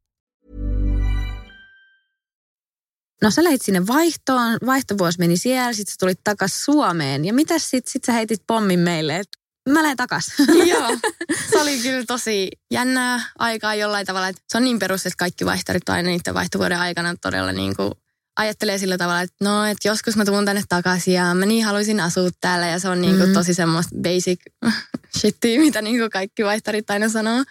No 3.23 3.31
sä 3.31 3.43
lähit 3.43 3.61
sinne 3.61 3.87
vaihtoon, 3.87 4.57
vaihtovuosi 4.65 5.19
meni 5.19 5.37
siellä, 5.37 5.73
sitten 5.73 5.91
sä 5.91 5.97
tulit 5.99 6.19
takas 6.23 6.63
Suomeen. 6.65 7.25
Ja 7.25 7.33
mitäs 7.33 7.69
sit, 7.69 7.87
sit 7.87 8.03
sä 8.05 8.13
heitit 8.13 8.41
pommin 8.47 8.79
meille, 8.79 9.15
että 9.17 9.37
mä 9.69 9.81
lähden 9.81 9.97
takas. 9.97 10.25
Joo, 10.71 10.97
se 11.51 11.61
oli 11.61 11.79
kyllä 11.79 12.05
tosi 12.07 12.49
jännää 12.71 13.21
aikaa 13.39 13.75
jollain 13.75 14.05
tavalla. 14.05 14.27
Että 14.27 14.41
se 14.47 14.57
on 14.57 14.63
niin 14.63 14.79
perus, 14.79 15.05
että 15.05 15.17
kaikki 15.17 15.45
vaihtarit 15.45 15.89
aina 15.89 16.09
niiden 16.09 16.33
vaihtovuoden 16.33 16.79
aikana 16.79 17.15
todella 17.21 17.51
niin 17.51 17.75
kuin 17.75 17.91
ajattelee 18.37 18.77
sillä 18.77 18.97
tavalla, 18.97 19.21
että 19.21 19.35
no, 19.41 19.65
että 19.65 19.87
joskus 19.87 20.15
mä 20.17 20.25
tuun 20.25 20.45
tänne 20.45 20.63
takaisin 20.69 21.13
ja 21.13 21.33
mä 21.35 21.45
niin 21.45 21.65
haluaisin 21.65 21.99
asua 21.99 22.29
täällä. 22.41 22.67
Ja 22.67 22.79
se 22.79 22.89
on 22.89 23.01
niin 23.01 23.17
kuin 23.17 23.29
Mhm. 23.29 23.33
tosi 23.33 23.53
semmoista 23.53 23.95
basic 24.01 24.39
shittiä, 25.19 25.59
mitä 25.59 25.81
niin 25.81 25.97
kuin 25.97 26.09
kaikki 26.09 26.43
vaihtarit 26.45 26.89
aina 26.91 27.09
sanoo. 27.09 27.43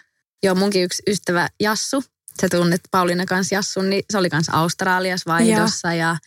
Joo, 0.43 0.55
munkin 0.55 0.83
yksi 0.83 1.03
ystävä 1.07 1.47
Jassu, 1.59 2.03
sä 2.41 2.47
tunnet 2.49 2.81
Pauliina 2.91 3.25
kanssa 3.25 3.55
Jassun, 3.55 3.89
niin 3.89 4.03
se 4.09 4.17
oli 4.17 4.29
kanssa 4.29 4.51
Australiassa 4.51 5.31
vaihdossa. 5.31 5.93
Ja 5.93 6.17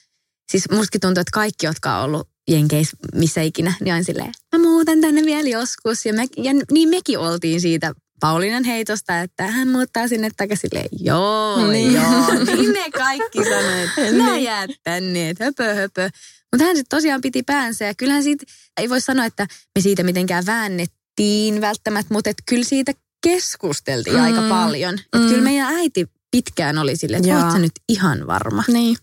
siis 0.50 0.71
mustakin 0.71 1.00
tuntuu, 1.00 1.21
että 1.21 1.30
kaikki, 1.33 1.66
jotka 1.66 1.99
on 1.99 2.04
ollut 2.04 2.28
Jenkeissä 2.50 2.97
missä 3.14 3.40
ikinä, 3.40 3.75
niin 3.80 3.94
on 3.94 4.04
silleen, 4.04 4.33
mä 4.56 4.62
muutan 4.62 5.00
tänne 5.00 5.23
vielä 5.25 5.49
joskus. 5.49 6.06
Ja, 6.06 6.14
me, 6.14 6.26
ja 6.37 6.52
niin 6.73 6.88
mekin 6.88 7.18
oltiin 7.18 7.61
siitä 7.61 7.94
Pauliinan 8.21 8.64
heitosta, 8.64 9.21
että 9.21 9.47
hän 9.47 9.68
muuttaa 9.68 10.09
sinne 10.09 10.30
takaisin. 10.37 10.71
Silleen, 10.71 10.88
joo, 11.00 11.56
Niin. 11.56 11.73
niin. 11.73 11.94
joo. 11.94 12.44
Niin 12.56 12.73
ne 12.73 12.90
kaikki 12.90 13.44
sanoivat, 13.44 13.90
että 13.99 14.23
mä 14.25 14.38
jäät 14.38 14.71
tänne, 14.83 15.30
että 15.30 15.44
höpö, 15.44 15.75
höpö. 15.75 16.11
Mutta 16.52 16.64
hän 16.64 16.76
sitten 16.76 16.97
tosiaan 16.97 17.21
piti 17.21 17.42
päänsä 17.42 17.85
ja 17.85 17.94
kyllähän 17.94 18.23
siitä, 18.23 18.44
ei 18.76 18.88
voi 18.88 19.00
sanoa, 19.00 19.25
että 19.25 19.47
me 19.75 19.80
siitä 19.83 20.02
mitenkään 20.02 20.47
väännettiin 20.47 21.61
välttämättä, 21.61 22.14
mutta 22.14 22.30
et 22.30 22.37
kyllä 22.49 22.64
siitä 22.64 22.92
keskusteltiin 23.25 24.16
Mm. 24.16 24.23
aika 24.25 24.43
paljon. 24.49 24.95
Että 24.99 25.19
Mm. 25.19 25.28
kyllä 25.28 25.43
meidän 25.43 25.75
äiti 25.75 26.07
pitkään 26.31 26.78
oli 26.78 26.97
silleen, 26.97 27.25
että 27.28 27.45
oot 27.45 27.52
sä 27.52 27.59
nyt 27.59 27.73
ihan 27.88 28.26
varma. 28.26 28.64
Niin. 28.69 28.97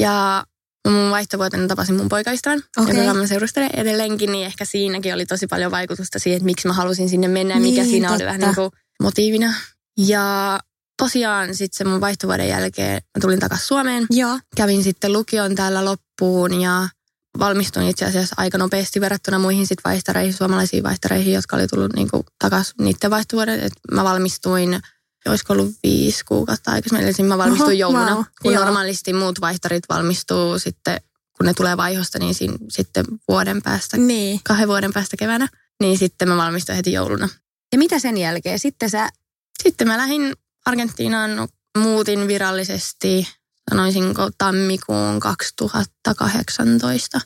Ja 0.00 0.44
mun 0.88 1.10
vaihtovuotena 1.10 1.66
tapasin 1.68 1.94
mun 1.96 2.08
poikaystävän, 2.08 2.58
Okei. 2.78 2.92
okay. 2.92 3.04
joka 3.04 3.18
mä 3.18 3.26
seurustelen 3.26 3.70
edelleenkin, 3.74 4.32
niin 4.32 4.46
ehkä 4.46 4.64
siinäkin 4.64 5.14
oli 5.14 5.26
tosi 5.26 5.46
paljon 5.46 5.70
vaikutusta 5.70 6.18
siihen, 6.18 6.36
että 6.36 6.44
miksi 6.44 6.66
mä 6.68 6.72
halusin 6.74 7.08
sinne 7.08 7.28
mennä 7.28 7.54
ja 7.54 7.60
mikä 7.60 7.80
Niin, 7.82 7.90
siinä 7.90 8.08
oli 8.08 8.18
totta. 8.18 8.26
vähän 8.26 8.40
niin 8.40 8.54
kuin 8.54 8.70
motiivina. 9.02 9.54
Ja 9.98 10.58
tosiaan 11.02 11.54
sitten 11.54 11.88
mun 11.88 12.00
vaihtovuoden 12.00 12.48
jälkeen 12.48 12.94
mä 12.94 13.20
tulin 13.20 13.40
takaisin 13.40 13.66
Suomeen. 13.66 14.06
Joo. 14.10 14.38
Kävin 14.56 14.82
sitten 14.84 15.12
lukion 15.12 15.54
täällä 15.54 15.84
loppuun 15.84 16.60
ja 16.60 16.88
valmistuin 17.38 17.88
itse 17.88 18.04
asiassa 18.04 18.34
aika 18.38 18.58
nopeasti 18.58 19.00
verrattuna 19.00 19.38
muihin 19.38 19.66
sit 19.66 19.78
vaihtareihin, 19.84 20.32
suomalaisiin 20.32 20.82
vaihtareihin, 20.82 21.32
jotka 21.34 21.56
oli 21.56 21.66
tullut 21.66 21.92
niinku 21.96 22.24
takaisin 22.38 22.74
niiden 22.78 23.10
vaihtovuoden. 23.10 23.60
Et 23.60 23.72
mä 23.92 24.04
valmistuin, 24.04 24.80
olisiko 25.28 25.52
ollut 25.52 25.74
viisi 25.82 26.24
kuukautta 26.24 26.70
aikaisemmin, 26.70 27.08
eli 27.08 27.28
mä 27.28 27.38
valmistuin 27.38 27.62
Oho, 27.66 27.92
jouluna. 27.92 28.14
wow, 28.14 28.24
kun 28.42 28.52
joo. 28.52 28.64
normaalisti 28.64 29.12
muut 29.12 29.40
vaihtarit 29.40 29.84
valmistuu 29.88 30.58
sitten, 30.58 31.00
kun 31.36 31.46
ne 31.46 31.54
tulee 31.54 31.76
vaihosta, 31.76 32.18
niin 32.18 32.34
siinä, 32.34 32.54
sitten 32.68 33.04
vuoden 33.28 33.62
päästä, 33.62 33.96
Niin. 33.96 34.40
kahden 34.44 34.68
vuoden 34.68 34.92
päästä 34.92 35.16
keväänä. 35.16 35.48
Niin 35.80 35.98
sitten 35.98 36.28
mä 36.28 36.36
valmistuin 36.36 36.76
heti 36.76 36.92
jouluna. 36.92 37.28
Ja 37.72 37.78
mitä 37.78 37.98
sen 37.98 38.16
jälkeen? 38.16 38.58
Sitten 38.58 38.90
sä, 38.90 39.08
Sitten 39.62 39.86
mä 39.88 39.98
lähdin 39.98 40.32
Argentiinaan, 40.64 41.48
muutin 41.78 42.28
virallisesti, 42.28 43.28
sanoisinko 43.70 44.30
tammikuun 44.38 45.20
2018. 45.20 47.20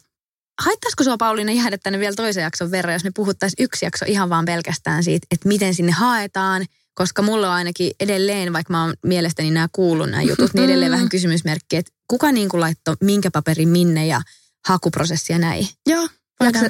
haittaisiko 0.60 1.04
sua 1.04 1.16
Pauliina 1.16 1.52
jäädä 1.52 1.78
tänne 1.78 1.98
vielä 1.98 2.14
toisen 2.14 2.42
jakson 2.42 2.70
verran, 2.70 2.92
jos 2.94 3.04
me 3.04 3.10
puhuttaisiin 3.14 3.64
yksi 3.64 3.84
jakso 3.84 4.04
ihan 4.08 4.30
vaan 4.30 4.44
pelkästään 4.44 5.04
siitä, 5.04 5.26
että 5.30 5.48
miten 5.48 5.74
sinne 5.74 5.92
haetaan, 5.92 6.64
koska 6.94 7.22
mulla 7.22 7.48
on 7.48 7.54
ainakin 7.54 7.90
edelleen, 8.00 8.52
vaikka 8.52 8.72
mä 8.72 8.84
oon 8.84 8.94
mielestäni 9.06 9.50
nämä 9.50 9.68
kuullut 9.72 10.10
nämä 10.10 10.22
jutut, 10.22 10.54
niin 10.54 10.64
edelleen 10.64 10.90
Mm. 10.90 10.94
vähän 10.94 11.08
kysymysmerkki, 11.08 11.76
että 11.76 11.92
kuka 12.08 12.32
niin 12.32 12.48
kuin 12.48 12.60
laittoi 12.60 12.96
minkä 13.00 13.30
paperin 13.30 13.68
minne 13.68 14.06
ja 14.06 14.22
hakuprosessia 14.68 15.38
näin. 15.38 15.68
Joo. 15.86 16.08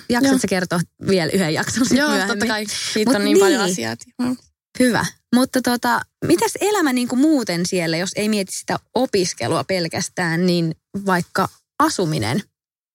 Jaksa, 0.09 0.39
sä 0.39 0.49
kertoa 0.49 0.81
vielä 1.09 1.33
yhden 1.33 1.55
jakson 1.55 1.87
Joo, 1.91 2.09
myöhemmin? 2.09 2.29
totta 2.29 2.47
kai. 2.47 2.67
Siitä 2.93 3.11
Mut 3.11 3.17
on 3.17 3.25
niin, 3.25 3.39
paljon 3.39 3.61
niin. 3.61 3.73
asiaa. 3.73 3.97
Mm. 4.19 4.37
Hyvä. 4.81 5.07
Mutta 5.35 5.63
tota, 5.63 6.01
mitäs 6.25 6.53
elämä 6.61 6.93
niin 6.93 7.09
kuin 7.09 7.21
muuten 7.21 7.67
siellä, 7.67 7.97
jos 7.97 8.11
ei 8.17 8.29
mieti 8.29 8.53
sitä 8.53 8.79
opiskelua 8.95 9.65
pelkästään, 9.65 10.47
niin 10.47 10.75
vaikka 11.07 11.49
asuminen. 11.79 12.43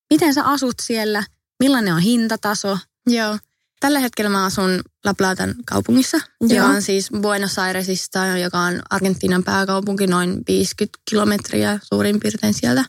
Miten 0.10 0.34
sä 0.34 0.44
asut 0.44 0.76
siellä? 0.82 1.24
Millainen 1.60 1.94
on 1.94 2.02
hintataso? 2.02 2.78
Joo. 3.08 3.38
Tällä 3.80 4.00
hetkellä 4.00 4.30
mä 4.30 4.46
asun 4.46 4.82
La 5.06 5.14
Platan 5.14 5.56
kaupungissa, 5.66 6.18
joka 6.42 6.56
Joo. 6.56 6.68
on 6.68 6.82
siis 6.82 7.10
Buenos 7.22 7.60
Airesista, 7.60 8.26
joka 8.28 8.60
on 8.60 8.82
Argentiinan 8.90 9.44
pääkaupunki, 9.44 10.08
noin 10.08 10.44
50 10.48 11.00
kilometriä 11.10 11.80
suurin 11.84 12.20
piirtein 12.20 12.54
sieltä. 12.54 12.86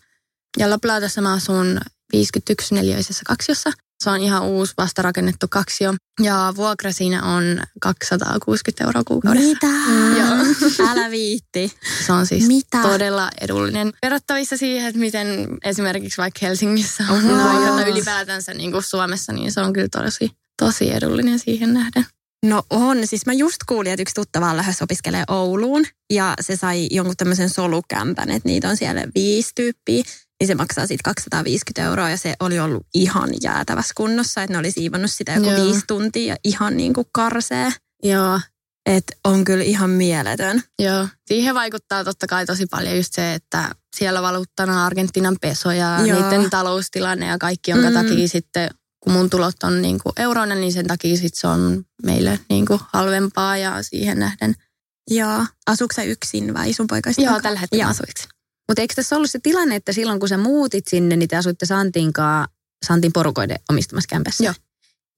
Ja 0.59 0.71
La 0.71 0.79
Platassa 0.79 1.21
mä 1.21 1.33
asun 1.33 1.81
51 2.13 2.75
neliöisessä 2.75 3.23
kaksiossa. 3.27 3.71
Se 4.03 4.11
on 4.11 4.21
ihan 4.21 4.43
uusi 4.43 4.75
vastarakennettu 4.79 5.47
kaksio. 5.51 5.95
Ja 6.23 6.53
vuokra 6.57 6.93
siinä 6.93 7.23
on 7.23 7.63
260 7.81 8.85
euroa 8.85 9.03
kuukaudessa. 9.07 9.49
Mitä? 9.49 9.67
Joo. 10.19 10.89
Älä 10.91 11.11
viitti. 11.11 11.73
Se 12.07 12.13
on 12.13 12.27
siis 12.27 12.47
Mitä? 12.47 12.83
todella 12.83 13.31
edullinen. 13.41 13.93
Verrattavissa 14.03 14.57
siihen, 14.57 14.89
että 14.89 15.01
miten 15.01 15.27
esimerkiksi 15.65 16.19
vaikka 16.19 16.39
Helsingissä 16.43 17.05
on 17.11 17.23
vuokrat 17.23 17.89
ylipäätänsä 17.89 18.55
niin 18.55 18.73
kuin 18.73 18.83
Suomessa, 18.83 19.33
niin 19.33 19.53
se 19.53 19.61
on 19.61 19.73
kyllä 19.73 19.89
tosi, 20.03 20.31
tosi 20.59 20.93
edullinen 20.93 21.39
siihen 21.39 21.75
nähden. 21.75 22.07
No 22.47 22.63
on. 22.71 23.07
Siis 23.07 23.27
mä 23.27 23.33
just 23.33 23.57
kuulin, 23.69 23.93
että 23.93 24.03
yksi 24.03 24.15
tuttava 24.15 24.51
on 24.51 24.57
lähes 24.57 24.83
opiskelee 24.83 25.25
Ouluun 25.29 25.85
ja 26.13 26.35
se 26.41 26.57
sai 26.57 26.89
jonkun 26.91 27.17
tämmöisen 27.17 27.51
solukämpän, 27.51 28.31
että 28.31 28.49
niitä 28.49 28.69
on 28.69 28.77
siellä 28.77 29.05
viisi 29.15 29.53
tyyppiä. 29.55 30.05
Niin 30.41 30.47
se 30.49 30.55
maksaa 30.55 30.87
sitten 30.87 31.15
250 31.15 31.85
euroa 31.85 32.11
ja 32.11 32.17
se 32.17 32.35
oli 32.41 32.59
ollut 32.61 32.87
ihan 32.95 33.31
jäätävässä 33.43 33.93
kunnossa, 33.97 34.43
että 34.43 34.53
ne 34.55 34.59
oli 34.59 34.71
siivonnut 34.71 35.11
sitä 35.11 35.33
joku 35.33 35.51
Joo. 35.51 35.65
viisi 35.65 35.81
tuntia 35.87 36.27
ja 36.33 36.37
ihan 36.45 36.77
niin 36.77 36.95
kuin 36.95 37.07
karsee. 37.13 37.73
Joo. 38.03 38.41
Että 38.87 39.17
on 39.25 39.45
kyllä 39.45 39.65
ihan 39.65 39.91
mieletön. 39.91 40.63
Joo, 40.79 41.09
siihen 41.27 41.55
vaikuttaa 41.55 42.05
totta 42.05 42.27
kai 42.27 42.47
tosi 42.47 42.67
paljon 42.67 42.97
just 42.97 43.15
se, 43.15 43.35
että 43.35 43.71
siellä 43.97 44.23
valuuttana 44.23 44.87
Argentiinan 44.87 45.37
peso 45.41 45.71
ja 45.73 45.99
Joo. 46.07 46.31
niiden 46.31 46.51
taloustilanne 46.51 47.27
ja 47.27 47.39
kaikki, 47.39 47.71
jonka 47.71 47.89
Mm. 47.91 47.95
takia 47.95 48.29
sitten, 48.29 48.71
kun 49.01 49.13
mun 49.13 49.31
tulot 49.31 49.63
on 49.63 49.83
niin 49.83 49.99
kuin 50.03 50.13
euroina, 50.17 50.55
niin 50.55 50.73
sen 50.73 50.87
takia 50.87 51.15
sitten 51.17 51.41
se 51.41 51.47
on 51.47 51.85
meille 52.03 52.41
niin 52.49 52.67
kuin 52.67 52.81
halvempaa 52.93 53.57
ja 53.57 53.83
siihen 53.83 54.19
nähden. 54.19 54.55
Joo. 55.11 55.47
Asuuko 55.67 55.95
yksin 56.07 56.55
vai 56.55 56.73
sun 56.73 56.87
poikaisi? 56.87 57.23
Joo, 57.23 57.41
tällä 57.41 57.59
hetkellä 57.59 57.87
asuiksi. 57.87 58.29
Mutta 58.69 58.81
eikö 58.81 58.95
tässä 58.95 59.17
ollut 59.17 59.31
se 59.31 59.39
tilanne, 59.43 59.77
että 59.77 59.93
silloin 59.93 60.21
kun 60.21 60.29
sä 60.29 60.37
muutit 60.37 60.87
sinne, 60.87 61.17
niin 61.17 61.29
te 61.29 61.37
asuitte 61.37 61.67
Santinkaa, 61.67 62.47
Santin 62.87 63.13
porukoiden 63.13 63.59
omistamassa 63.71 64.09
kämpässä? 64.09 64.45
Joo. 64.45 64.55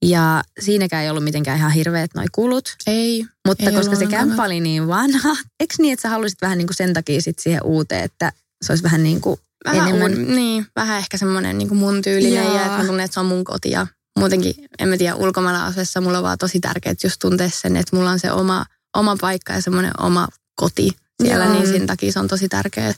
Ja 0.05 0.43
siinäkään 0.61 1.05
ei 1.05 1.11
ollut 1.11 1.25
mitenkään 1.25 1.59
ihan 1.59 1.73
hirveät 1.73 2.11
noi 2.15 2.25
kulut. 2.33 2.77
Ei, 2.87 3.25
Mutta 3.49 3.71
Ei 3.71 3.77
koska 3.77 3.97
se 3.97 4.07
kämppä 4.07 4.43
oli 4.43 4.61
niin 4.61 4.89
vanha, 4.89 5.37
eikö 5.61 5.75
niin, 5.79 5.93
että 5.93 6.03
sä 6.03 6.09
halusit 6.09 6.43
vähän 6.43 6.59
niin 6.59 6.67
kuin 6.67 6.77
sen 6.77 6.95
takia 6.95 7.23
sit 7.23 7.39
siihen 7.39 7.63
uuteen, 7.65 8.05
että 8.05 8.33
se 8.65 8.73
olisi 8.73 8.85
vähän 8.85 9.03
niin 9.03 9.21
kuin 9.21 9.41
vähän, 9.65 9.89
enemmän... 9.89 10.13
uud, 10.13 10.35
niin, 10.35 10.67
vähän 10.77 10.99
ehkä 10.99 11.17
semmoinen 11.17 11.59
niin 11.59 11.69
kuin 11.69 11.79
mun 11.79 12.03
tyylinen 12.03 12.45
Joo. 12.45 12.55
ja 12.55 12.65
että 12.65 12.79
mä 12.79 12.85
tunnen, 12.85 13.05
että 13.05 13.15
se 13.15 13.21
on 13.21 13.27
mun 13.27 13.45
koti 13.45 13.71
ja 13.71 13.87
muutenkin, 14.19 14.55
en 14.79 14.89
mä 14.89 14.97
tiedä, 14.97 15.15
ulkomailla 15.15 15.67
asuessa 15.67 16.01
mulla 16.01 16.19
on 16.19 16.25
vaan 16.25 16.39
tosi 16.39 16.61
tärkeää 16.61 16.95
just 17.05 17.17
tuntea 17.21 17.51
sen, 17.51 17.77
että 17.77 17.97
mulla 17.97 18.11
on 18.11 18.19
se 18.19 18.33
oma, 18.33 18.65
oma 18.97 19.17
paikka 19.21 19.53
ja 19.53 19.63
semmoinen 19.63 19.93
oma 20.01 20.29
koti 20.57 20.91
siellä, 21.23 21.49
niin 21.49 21.69
sen 21.69 21.87
takia 21.87 22.13
se 22.13 22.19
on 22.19 22.29
tosi 22.29 22.49
tärkeää. 22.49 22.93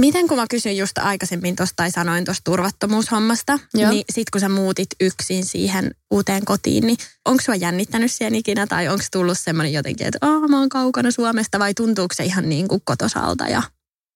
Miten 0.00 0.28
kun 0.28 0.36
mä 0.38 0.46
kysyin 0.50 0.76
just 0.76 0.98
aikaisemmin 0.98 1.56
tuosta 1.56 1.76
tai 1.76 1.90
sanoin 1.90 2.24
tuosta 2.24 2.44
turvattomuushommasta, 2.44 3.58
Joo. 3.74 3.90
niin 3.90 4.04
sit 4.12 4.30
kun 4.30 4.40
sä 4.40 4.48
muutit 4.48 4.88
yksin 5.00 5.44
siihen 5.44 5.90
uuteen 6.10 6.44
kotiin, 6.44 6.86
niin 6.86 6.96
onko 7.24 7.42
sua 7.42 7.54
jännittänyt 7.54 8.12
siellä 8.12 8.38
ikinä 8.38 8.66
tai 8.66 8.88
onko 8.88 9.04
tullut 9.12 9.38
semmoinen 9.38 9.72
jotenkin, 9.72 10.06
että 10.06 10.26
oh, 10.26 10.48
mä 10.48 10.58
oon 10.58 10.68
kaukana 10.68 11.10
Suomesta 11.10 11.58
vai 11.58 11.74
tuntuuko 11.74 12.14
se 12.14 12.24
ihan 12.24 12.48
niin 12.48 12.68
kuin 12.68 12.80
kotosalta 12.84 13.48
ja 13.48 13.62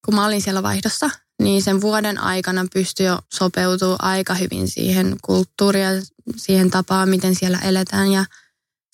kun 0.04 0.14
mä 0.14 0.26
olin 0.26 0.42
siellä 0.42 0.62
vaihdossa, 0.62 1.10
niin 1.42 1.62
sen 1.62 1.80
vuoden 1.80 2.18
aikana 2.18 2.66
pystyi 2.74 3.06
jo 3.06 3.18
sopeutumaan 3.32 4.04
aika 4.04 4.34
hyvin 4.34 4.68
siihen 4.68 5.16
kulttuuriin 5.22 5.84
ja 5.84 5.90
siihen 6.36 6.70
tapaan, 6.70 7.08
miten 7.08 7.34
siellä 7.34 7.58
eletään. 7.58 8.12
Ja 8.12 8.24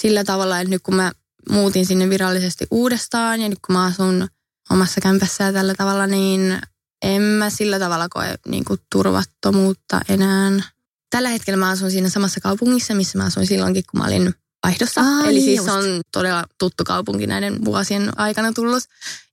sillä 0.02 0.24
tavalla, 0.24 0.60
että 0.60 0.70
nyt 0.70 0.82
kun 0.82 0.94
mä 0.94 1.12
muutin 1.50 1.86
sinne 1.86 2.08
virallisesti 2.08 2.66
uudestaan 2.70 3.40
ja 3.40 3.48
nyt 3.48 3.58
kun 3.66 3.72
mä 3.72 3.84
asun 3.84 4.28
omassa 4.70 5.00
kämpässä 5.00 5.44
ja 5.44 5.52
tällä 5.52 5.74
tavalla, 5.74 6.06
niin 6.06 6.58
en 7.02 7.22
mä 7.22 7.50
sillä 7.50 7.78
tavalla 7.78 8.08
koe 8.08 8.34
niin 8.48 8.64
kuin 8.64 8.80
turvattomuutta 8.92 10.00
enää. 10.08 10.50
Tällä 11.10 11.28
hetkellä 11.28 11.56
mä 11.56 11.70
asun 11.70 11.90
siinä 11.90 12.08
samassa 12.08 12.40
kaupungissa, 12.40 12.94
missä 12.94 13.18
mä 13.18 13.24
asuin 13.24 13.46
silloinkin, 13.46 13.84
kun 13.90 14.00
mä 14.00 14.06
olin 14.06 14.34
vaihdossa. 14.66 15.00
Aa, 15.00 15.24
Eli 15.24 15.32
niin 15.32 15.44
siis 15.44 15.56
just. 15.56 15.68
se 15.68 15.72
on 15.72 15.84
todella 16.12 16.44
tuttu 16.58 16.84
kaupunki 16.84 17.26
näiden 17.26 17.64
vuosien 17.64 18.20
aikana 18.20 18.52
tullut. 18.52 18.82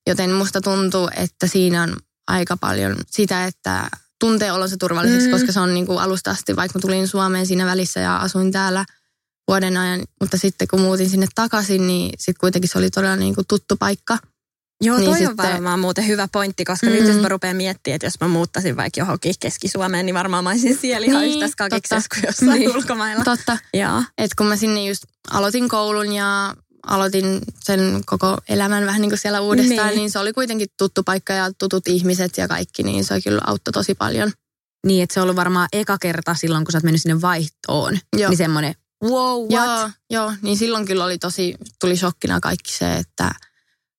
Joten 0.08 0.32
musta 0.32 0.62
tuntuu, 0.62 1.10
että 1.16 1.48
siinä 1.48 1.84
on 1.84 1.98
aika 2.28 2.58
paljon 2.58 2.96
sitä, 3.12 3.46
että 3.46 3.90
tuntee 4.20 4.52
olonsa 4.52 4.78
turvalliseksi, 4.78 5.28
mm. 5.28 5.32
koska 5.32 5.52
se 5.52 5.60
on 5.60 5.74
niin 5.74 5.86
kuin 5.86 6.00
alusta 6.00 6.32
asti, 6.32 6.56
vaikka 6.56 6.80
mä 6.80 6.82
tulin 6.82 7.08
Suomeen 7.08 7.46
siinä 7.48 7.66
välissä 7.66 8.00
ja 8.00 8.18
asuin 8.18 8.52
täällä 8.52 8.86
vuoden 9.48 9.78
ajan, 9.78 10.02
mutta 10.20 10.38
sitten 10.38 10.68
kun 10.68 10.82
muutin 10.82 11.10
sinne 11.10 11.28
takaisin, 11.36 11.88
niin 11.88 12.10
sitten 12.18 12.40
kuitenkin 12.40 12.70
se 12.70 12.78
oli 12.78 12.90
todella 12.90 13.16
niin 13.16 13.36
kuin 13.36 13.48
tuttu 13.48 13.76
paikka. 13.78 14.18
Joo, 14.82 14.98
Niin 14.98 15.06
toi 15.06 15.14
on 15.14 15.28
sitten- 15.28 15.38
varmaan 15.54 15.80
muuten 15.80 16.08
hyvä 16.08 16.28
pointti, 16.32 16.66
koska 16.66 16.88
Mm. 16.88 16.94
nyt 16.94 17.08
jos 17.08 17.16
mä 17.22 17.28
rupean 17.30 17.56
miettimään, 17.58 17.96
että 17.96 18.06
jos 18.06 18.20
mä 18.22 18.28
muuttaisin 18.28 18.78
vaikka 18.78 19.00
johonkin 19.02 19.36
Keski-Suomeen, 19.40 20.06
niin 20.06 20.14
varmaan 20.16 20.44
mä 20.44 20.50
olisin 20.50 20.78
siellä 20.78 21.06
ihan 21.08 21.22
Niin, 21.22 21.44
yhtä 21.44 21.70
totta. 21.70 22.02
kuin 22.16 22.24
jossain 22.28 22.52
Niin. 22.60 22.76
ulkomailla. 22.76 23.24
Totta, 23.24 23.58
Joo. 23.74 24.04
että 24.18 24.36
kun 24.38 24.46
mä 24.48 24.56
sinne 24.56 24.84
just 24.86 25.04
aloitin 25.32 25.70
koulun 25.70 26.12
ja 26.14 26.56
aloitin 26.88 27.40
sen 27.60 28.02
koko 28.06 28.38
elämän 28.50 28.86
vähän 28.86 29.02
niin 29.02 29.12
kuin 29.12 29.20
siellä 29.20 29.42
uudestaan, 29.42 29.78
Niin. 29.78 29.88
niin. 29.88 29.98
niin 29.98 30.12
se 30.12 30.20
oli 30.20 30.34
kuitenkin 30.34 30.68
tuttu 30.78 31.04
paikka 31.04 31.34
ja 31.34 31.52
tutut 31.60 31.88
ihmiset 31.88 32.38
ja 32.38 32.48
kaikki, 32.48 32.84
niin 32.84 33.06
se 33.06 33.22
kyllä 33.22 33.42
auttoi 33.48 33.72
tosi 33.72 33.96
paljon. 33.96 34.32
Niin, 34.88 35.04
että 35.04 35.14
se 35.14 35.20
on 35.20 35.24
ollut 35.24 35.36
varmaan 35.36 35.68
eka 35.74 35.98
kerta 36.02 36.36
silloin, 36.36 36.66
kun 36.66 36.72
sä 36.72 36.78
oot 36.78 36.84
mennyt 36.84 37.02
sinne 37.02 37.22
vaihtoon. 37.22 38.00
Joo. 38.18 38.30
Niin 38.30 38.38
semmoinen, 38.38 38.76
wow, 39.04 39.42
what? 39.42 39.52
Joo, 39.52 39.90
joo, 40.10 40.34
niin 40.42 40.58
silloin 40.58 40.86
kyllä 40.86 41.06
oli 41.06 41.18
tosi, 41.18 41.56
tuli 41.80 41.98
shokkina 41.98 42.40
kaikki 42.40 42.74
se, 42.74 42.94
että 42.96 43.32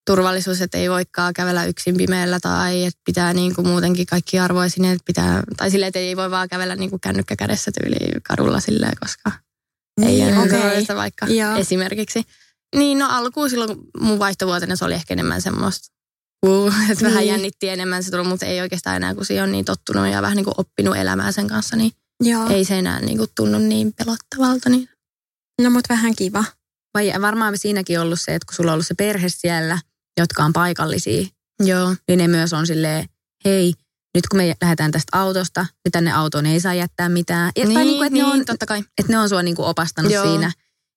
turvallisuus, 0.09 0.61
että 0.61 0.79
ei 0.79 0.91
voikaan 0.91 1.35
kävellä 1.35 1.65
yksin 1.65 1.97
pimeällä 1.97 2.41
tai 2.41 2.85
että 2.85 3.01
pitää 3.05 3.33
niin 3.33 3.55
kuin 3.55 3.67
muutenkin 3.69 4.07
kaikki 4.07 4.39
arvoja 4.39 4.69
sinne, 4.69 4.93
että 4.93 5.05
pitää, 5.07 5.43
tai 5.57 5.71
silleen, 5.71 5.89
että 5.89 5.99
ei 5.99 6.17
voi 6.17 6.31
vaan 6.31 6.49
kävellä 6.49 6.77
niin 6.77 6.91
kuin 6.91 7.01
kännykkä 7.01 7.37
kädessä 7.37 7.71
tyyliin 7.81 8.23
kadulla 8.23 8.61
silleen, 8.61 8.93
koska 9.01 9.33
ei 10.03 10.07
Niin, 10.07 10.39
ole 10.39 10.45
okei. 10.47 10.83
okay. 10.83 10.97
vaikka 10.97 11.27
Joo. 11.27 11.57
esimerkiksi. 11.57 12.23
Niin 12.77 12.99
no 12.99 13.07
alkuun 13.11 13.51
silloin 13.51 13.79
mun 14.01 14.19
vaihtovuotena 14.19 14.77
se 14.77 14.85
oli 14.85 14.95
ehkä 14.95 15.15
enemmän 15.15 15.43
semmoista, 15.43 15.89
uh, 16.47 16.75
että 16.91 17.05
vähän 17.05 17.19
Niin. 17.19 17.29
jännitti 17.29 17.69
enemmän 17.69 18.05
se 18.05 18.11
tullut, 18.11 18.29
mutta 18.29 18.47
ei 18.47 18.61
oikeastaan 18.61 18.97
enää, 18.97 19.15
kun 19.15 19.25
siihen 19.25 19.45
on 19.45 19.53
niin 19.53 19.65
tottunut 19.65 20.07
ja 20.09 20.23
vähän 20.23 20.37
niin 20.37 20.45
kuin 20.45 20.55
oppinut 20.59 20.97
elämää 20.97 21.33
sen 21.33 21.49
kanssa, 21.49 21.77
niin 21.77 21.93
Joo. 22.25 22.49
ei 22.49 22.65
se 22.65 22.79
enää 22.79 23.01
niin 23.01 23.19
kuin 23.19 23.31
tunnu 23.37 23.59
niin 23.59 23.93
pelottavalta. 23.93 24.69
Niin. 24.69 24.89
No 25.63 25.71
mut 25.71 25.85
vähän 25.89 26.17
kiva. 26.17 26.45
Vai 26.95 27.13
varmaan 27.21 27.59
siinäkin 27.59 28.01
ollut 28.01 28.21
se, 28.21 28.35
että 28.35 28.47
kun 28.47 28.55
sulla 28.55 28.71
on 28.71 28.75
ollut 28.75 28.87
se 28.87 28.95
perhe 28.95 29.29
siellä, 29.29 29.79
jotka 30.19 30.45
on 30.45 30.53
paikallisia, 30.53 31.27
Joo, 31.65 31.95
niin 32.09 32.19
ne 32.19 32.29
myös 32.29 32.53
on 32.53 32.67
silleen, 32.67 33.09
hei, 33.45 33.75
nyt 34.15 34.27
kun 34.27 34.37
me 34.37 34.55
lähdetään 34.63 34.91
tästä 34.91 35.19
autosta, 35.19 35.67
niin 35.85 35.93
tänne 35.93 36.13
autoon 36.13 36.47
ei 36.47 36.61
saa 36.61 36.75
jättää 36.75 37.09
mitään. 37.09 37.53
Ja, 37.57 37.65
tai 37.65 37.85
niin 37.85 37.97
kuin, 37.97 38.07
että, 38.07 38.15
niin, 38.15 38.27
ne 38.27 38.33
on, 38.33 38.45
totta 38.45 38.67
kai. 38.67 38.79
että 38.79 39.13
ne 39.13 39.19
on 39.19 39.29
sua 39.29 39.43
niin 39.43 39.57
kuin 39.57 39.67
opastanut 39.67 40.13
Joo. 40.13 40.27
siinä. 40.27 40.53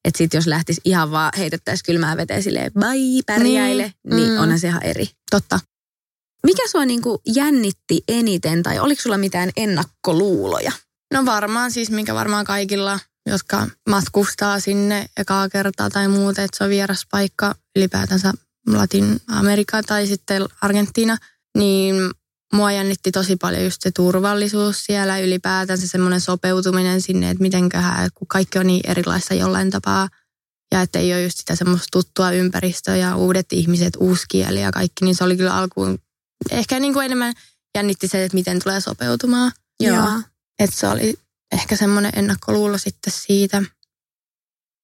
Että 0.06 0.18
sit 0.18 0.34
jos 0.34 0.48
lähtisi 0.48 0.82
ihan 0.86 1.12
vaan 1.12 1.32
heitettäisiin 1.38 1.86
kylmää 1.86 2.18
veteen 2.18 2.44
silleen, 2.44 2.72
bye, 2.74 3.22
pärjäile, 3.26 3.84
niin, 3.84 4.16
niin 4.16 4.32
mm. 4.32 4.40
onhan 4.40 4.60
se 4.60 4.68
ihan 4.68 4.84
eri. 4.84 5.10
Totta. 5.32 5.60
Mikä 6.46 6.68
sua 6.68 6.86
niin 6.86 7.02
kuin 7.02 7.20
jännitti 7.36 8.04
eniten 8.08 8.64
tai 8.64 8.80
oliko 8.80 9.02
sulla 9.02 9.18
mitään 9.18 9.50
ennakkoluuloja? 9.58 10.72
No 11.14 11.26
varmaan 11.26 11.72
siis, 11.72 11.90
mikä 11.90 12.14
varmaan 12.14 12.46
kaikilla, 12.46 13.00
jotka 13.26 13.68
matkustaa 13.90 14.60
sinne 14.60 15.06
ekaa 15.18 15.50
kertaa 15.50 15.90
tai 15.90 16.08
muuta, 16.08 16.42
että 16.42 16.58
se 16.58 16.64
on 16.64 16.70
vieras 16.70 17.08
paikka 17.12 17.56
ylipäätänsä 17.76 18.34
Latin-Amerikka 18.67 19.84
tai 19.84 20.08
sitten 20.08 20.45
Argentiina, 20.62 21.17
niin 21.58 21.95
mua 22.54 22.71
jännitti 22.71 23.12
tosi 23.12 23.36
paljon 23.36 23.63
just 23.63 23.82
se 23.82 23.91
turvallisuus 23.91 24.86
siellä 24.86 25.19
ylipäätänsä 25.19 25.88
semmoinen 25.88 26.21
sopeutuminen 26.21 27.02
sinne, 27.02 27.30
että 27.30 27.41
mitenköhän, 27.41 28.10
kun 28.15 28.28
kaikki 28.28 28.60
on 28.60 28.67
niin 28.67 28.82
erilaista 28.89 29.34
jollain 29.34 29.69
tapaa 29.69 30.10
ja 30.71 30.82
että 30.82 31.00
ei 31.00 31.13
ole 31.13 31.24
just 31.24 31.38
sitä 31.38 31.56
semmoista 31.56 31.88
tuttua 31.91 32.32
ympäristöä 32.32 32.95
ja 32.95 33.15
uudet 33.15 33.54
ihmiset, 33.54 33.97
uusi 34.00 34.26
kieli 34.30 34.62
ja 34.62 34.71
kaikki, 34.71 35.06
niin 35.06 35.15
se 35.15 35.24
oli 35.24 35.38
kyllä 35.38 35.56
alkuun 35.56 36.00
ehkä 36.52 36.80
niin 36.80 36.93
kuin 36.93 37.06
enemmän 37.06 37.34
jännitti 37.76 38.08
se, 38.08 38.24
että 38.24 38.36
miten 38.36 38.63
tulee 38.63 38.82
sopeutumaan. 38.82 39.52
Että 40.60 40.76
se 40.76 40.88
oli 40.88 41.19
ehkä 41.52 41.76
semmoinen 41.76 42.12
ennakkoluulo 42.15 42.78
sitten 42.78 43.13
siitä. 43.15 43.63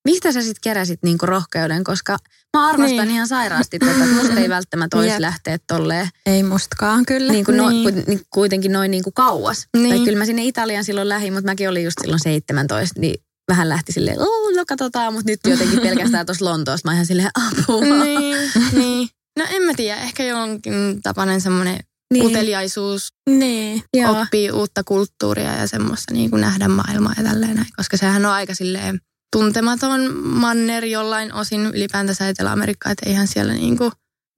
Mistä 0.08 0.32
sä 0.32 0.42
sitten 0.42 0.62
keräsit 0.64 1.00
niinku 1.04 1.26
rohkeuden, 1.26 1.84
koska 1.84 2.18
mä 2.58 2.68
arvostan 2.68 3.08
niin. 3.08 3.16
Ihan 3.16 3.28
sairaasti 3.28 3.80
tätä, 3.80 3.92
että 3.92 4.06
musta 4.16 4.34
ei 4.40 4.50
välttämättä 4.50 4.98
olisi 5.00 5.22
lähteä 5.22 5.58
tolleen 5.68 6.08
Ei 6.26 6.44
mustakaan 6.44 7.06
kyllä. 7.06 7.34
niin 7.34 7.46
kuin 7.46 7.58
no, 7.58 7.70
Niin. 7.70 8.04
niin 8.08 8.22
kuitenkin 8.30 8.72
noin 8.72 8.92
niin 8.92 9.04
kuin 9.04 9.14
kauas. 9.14 9.68
Niin. 9.78 9.90
Tai 9.96 10.00
kyllä 10.06 10.18
mä 10.18 10.26
sinne 10.26 10.44
Italian 10.44 10.84
silloin 10.84 11.10
lähdin, 11.10 11.34
mutta 11.34 11.52
mäkin 11.52 11.70
olin 11.70 11.84
just 11.84 11.98
silloin 12.02 12.20
17, 12.20 13.00
niin 13.00 13.16
vähän 13.52 13.70
lähti 13.70 13.92
silleen, 13.92 14.18
no 14.56 14.64
katsotaan, 14.68 15.14
mutta 15.14 15.32
nyt 15.32 15.40
jotenkin 15.48 15.80
pelkästään 15.82 16.26
tuossa 16.26 16.46
Lontoossa 16.46 16.88
mä 16.88 16.94
ihan 16.94 17.06
silleen 17.06 17.30
apua. 17.36 17.82
niin, 18.04 18.38
niin. 18.72 19.08
No 19.40 19.46
en 19.50 19.62
mä 19.62 19.74
tiedä, 19.76 20.02
ehkä 20.02 20.24
jonkin 20.24 21.02
tapainen 21.04 21.42
semmoinen 21.42 21.80
niin. 22.14 22.26
uteliaisuus 22.26 23.08
Niin. 23.30 23.84
Joo. 23.94 24.22
oppii 24.22 24.52
uutta 24.52 24.84
kulttuuria 24.84 25.54
ja 25.56 25.68
semmoista 25.68 26.14
niin 26.14 26.30
kuin 26.30 26.42
nähdä 26.42 26.68
maailmaa 26.68 27.14
ja 27.18 27.24
tälleen 27.24 27.56
näin. 27.56 27.68
Koska 27.76 27.98
sehän 27.98 28.26
on 28.26 28.32
aika 28.32 28.56
silleen 28.56 29.00
tuntematon 29.36 30.16
manner 30.28 30.86
jollain 30.86 31.34
osin 31.34 31.66
ylipäätänsä 31.66 32.30
Etelä-Amerikkaa, 32.30 32.92
että 32.92 33.10
eihän 33.10 33.28
siellä 33.28 33.54
niin 33.54 33.78
kuin, 33.78 33.92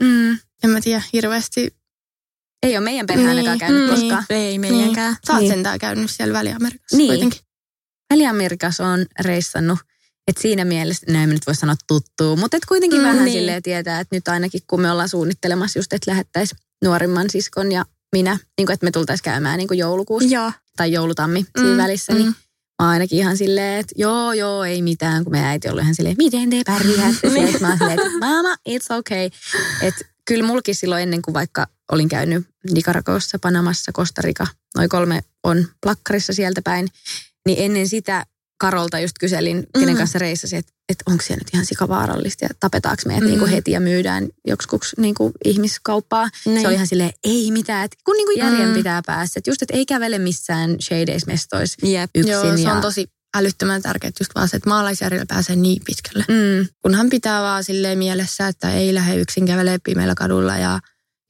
Mm. 0.03 0.29
en 0.63 0.69
mä 0.69 0.81
tiedä, 0.81 1.01
hirveästi. 1.13 1.75
Ei 2.63 2.77
ole 2.77 2.83
meidän 2.83 3.05
perhe 3.05 3.27
ainakaan 3.29 3.51
Niin, 3.57 3.59
käynyt 3.59 3.83
mm. 3.83 3.89
koskaan. 3.89 4.25
Ei 4.29 4.59
meidänkään. 4.59 5.15
Sä 5.27 5.33
oot 5.33 5.41
Niin. 5.41 5.51
sentään 5.51 5.79
käynyt 5.79 6.11
siellä 6.11 6.33
Väli-Amerikassa 6.33 6.97
Niin. 6.97 7.07
kuitenkin. 7.07 7.39
Väli-Amerikassa 8.13 8.87
on 8.87 9.05
reissannut. 9.19 9.79
että 10.27 10.41
siinä 10.41 10.65
mielessä, 10.65 11.05
no 11.11 11.19
en 11.19 11.29
nyt 11.29 11.47
voi 11.47 11.55
sanoa 11.55 11.75
tuttuu, 11.87 12.35
mutta 12.35 12.57
et 12.57 12.65
kuitenkin 12.65 12.99
Mm, 12.99 13.03
vähän 13.05 13.25
niin. 13.25 13.33
silleen 13.33 13.63
tietää, 13.63 13.99
että 13.99 14.15
nyt 14.15 14.27
ainakin 14.27 14.61
kun 14.67 14.81
me 14.81 14.91
ollaan 14.91 15.09
suunnittelemassa 15.09 15.79
just, 15.79 15.93
että 15.93 16.11
lähettäisiin 16.11 16.59
nuorimman 16.83 17.29
siskon 17.29 17.71
ja 17.71 17.85
minä, 18.11 18.37
niin 18.57 18.65
kuin, 18.65 18.73
että 18.73 18.83
me 18.83 18.91
tultaisiin 18.91 19.23
käymään 19.23 19.57
niin 19.57 19.67
kuin 19.67 19.77
joulukuussa 19.77 20.29
Joo. 20.29 20.51
tai 20.77 20.91
joulutammi 20.91 21.45
siinä 21.61 21.77
välissä, 21.83 22.13
niin 22.13 22.35
oon 22.79 22.89
ainakin 22.89 23.19
ihan 23.19 23.37
silleen, 23.37 23.79
että 23.79 23.95
joo, 23.97 24.33
joo, 24.33 24.63
ei 24.63 24.81
mitään, 24.81 25.23
kun 25.23 25.31
meidän 25.31 25.49
äiti 25.49 25.69
ollut 25.69 25.81
ihan 25.83 25.95
silleen, 25.95 26.15
miten 26.17 26.49
te 26.49 26.61
pärjäätte? 26.65 27.29
Mä 27.61 27.67
oon 27.67 27.77
silleen, 27.77 27.99
että 27.99 28.19
mama, 28.19 28.55
it's 28.69 28.97
okay. 28.97 29.29
Että 29.81 30.05
kyllä 30.25 30.47
mulkin 30.47 30.75
silloin 30.75 31.03
ennen 31.03 31.21
kuin 31.21 31.33
vaikka 31.33 31.67
olin 31.91 32.09
käynyt 32.09 32.47
Nicaragossa, 32.71 33.39
Panamassa, 33.39 33.91
Costa 33.91 34.21
Rica, 34.21 34.47
noin 34.75 34.89
kolme 34.89 35.21
on 35.43 35.65
plakkarissa 35.81 36.33
sieltä 36.33 36.61
päin, 36.61 36.87
niin 37.45 37.57
ennen 37.65 37.87
sitä 37.87 38.25
Karolta 38.59 38.99
just 38.99 39.15
kyselin, 39.19 39.67
kenen 39.79 39.97
kanssa 39.97 40.19
reissasi, 40.19 40.55
että, 40.55 40.71
että 40.89 41.03
onko 41.07 41.23
siellä 41.23 41.39
nyt 41.41 41.53
ihan 41.53 41.65
sikavaarallista 41.65 42.45
ja 42.45 42.49
tapetaanko 42.59 43.01
meidät 43.05 43.23
mm. 43.23 43.27
niin 43.29 43.39
kuin 43.39 43.51
heti 43.51 43.71
ja 43.71 43.79
myydään 43.79 44.27
joksikuks 44.47 44.93
niin 44.97 45.15
kuin 45.15 45.33
ihmiskauppaa. 45.45 46.29
Niin. 46.45 46.61
Se 46.61 46.67
oli 46.67 46.75
ihan 46.75 46.87
silleen, 46.87 47.11
ei 47.23 47.51
mitään, 47.51 47.85
että 47.85 47.97
kun 48.05 48.15
niin 48.15 48.27
kuin 48.27 48.37
järjen 48.37 48.69
Mm. 48.69 48.73
pitää 48.73 49.01
päästä. 49.05 49.39
Että 49.39 49.49
just, 49.49 49.61
että 49.61 49.77
ei 49.77 49.85
kävele 49.85 50.19
missään 50.19 50.75
shadeis-mestoissa 50.81 51.87
Jep. 51.87 52.09
yksin. 52.15 52.31
Joo, 52.31 52.57
se 52.57 52.63
ja, 52.63 52.73
on 52.73 52.81
tosi 52.81 53.07
älyttömän 53.37 53.81
tärkeää 53.81 54.11
just 54.19 54.31
vaan 54.35 54.49
se, 54.49 54.57
että 54.57 54.69
maalaisjärjellä 54.69 55.25
pääsee 55.27 55.55
niin 55.55 55.81
pitkälle. 55.85 56.25
Mm, 56.27 56.67
Kunhan 56.81 57.09
pitää 57.09 57.41
vaan 57.41 57.63
silleen 57.63 57.97
mielessä, 57.97 58.47
että 58.47 58.73
ei 58.73 58.93
lähde 58.93 59.15
yksin 59.15 59.45
kävelee 59.45 59.77
pimeällä 59.83 60.15
kadulla 60.15 60.57
ja 60.57 60.79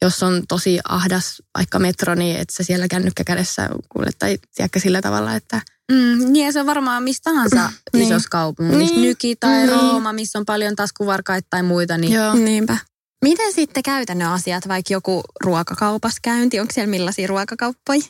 jos 0.02 0.24
on 0.24 0.44
tosi 0.48 0.80
ahdas 0.90 1.42
vaikka 1.58 1.80
metro, 1.80 2.16
niin 2.16 2.36
että 2.40 2.54
se 2.56 2.64
siellä 2.64 2.88
kännykkä 2.88 3.24
kädessä 3.24 3.70
kuule, 3.90 4.10
tai 4.20 4.38
tiedätkö 4.56 4.80
sillä 4.80 5.02
tavalla, 5.02 5.36
että 5.36 5.62
mm, 5.92 6.32
niin 6.34 6.46
ja 6.46 6.52
se 6.52 6.60
on 6.60 6.66
varmaan 6.66 7.04
mistä 7.04 7.32
tahansa 7.32 7.72
Niin. 7.94 8.08
isossa 8.08 8.30
kaupungissa. 8.30 8.78
Niin. 8.96 9.02
Nyki 9.02 9.36
tai 9.36 9.58
Niin. 9.58 9.70
Rooma, 9.70 10.14
missä 10.14 10.40
on 10.40 10.46
paljon 10.46 10.76
taskuvarkaita 10.76 11.48
tai 11.50 11.64
muita. 11.64 11.98
Niin 11.98 12.14
joo. 12.14 12.34
Niinpä. 12.34 12.78
Miten 13.26 13.54
sitten 13.54 13.84
käytännön 13.84 14.30
asiat, 14.30 14.68
vaikka 14.68 14.94
joku 14.94 15.24
ruokakaupas 15.44 16.16
käynti, 16.22 16.60
onko 16.60 16.74
siellä 16.74 16.90
millaisia 16.90 17.28
ruokakauppoja? 17.28 18.02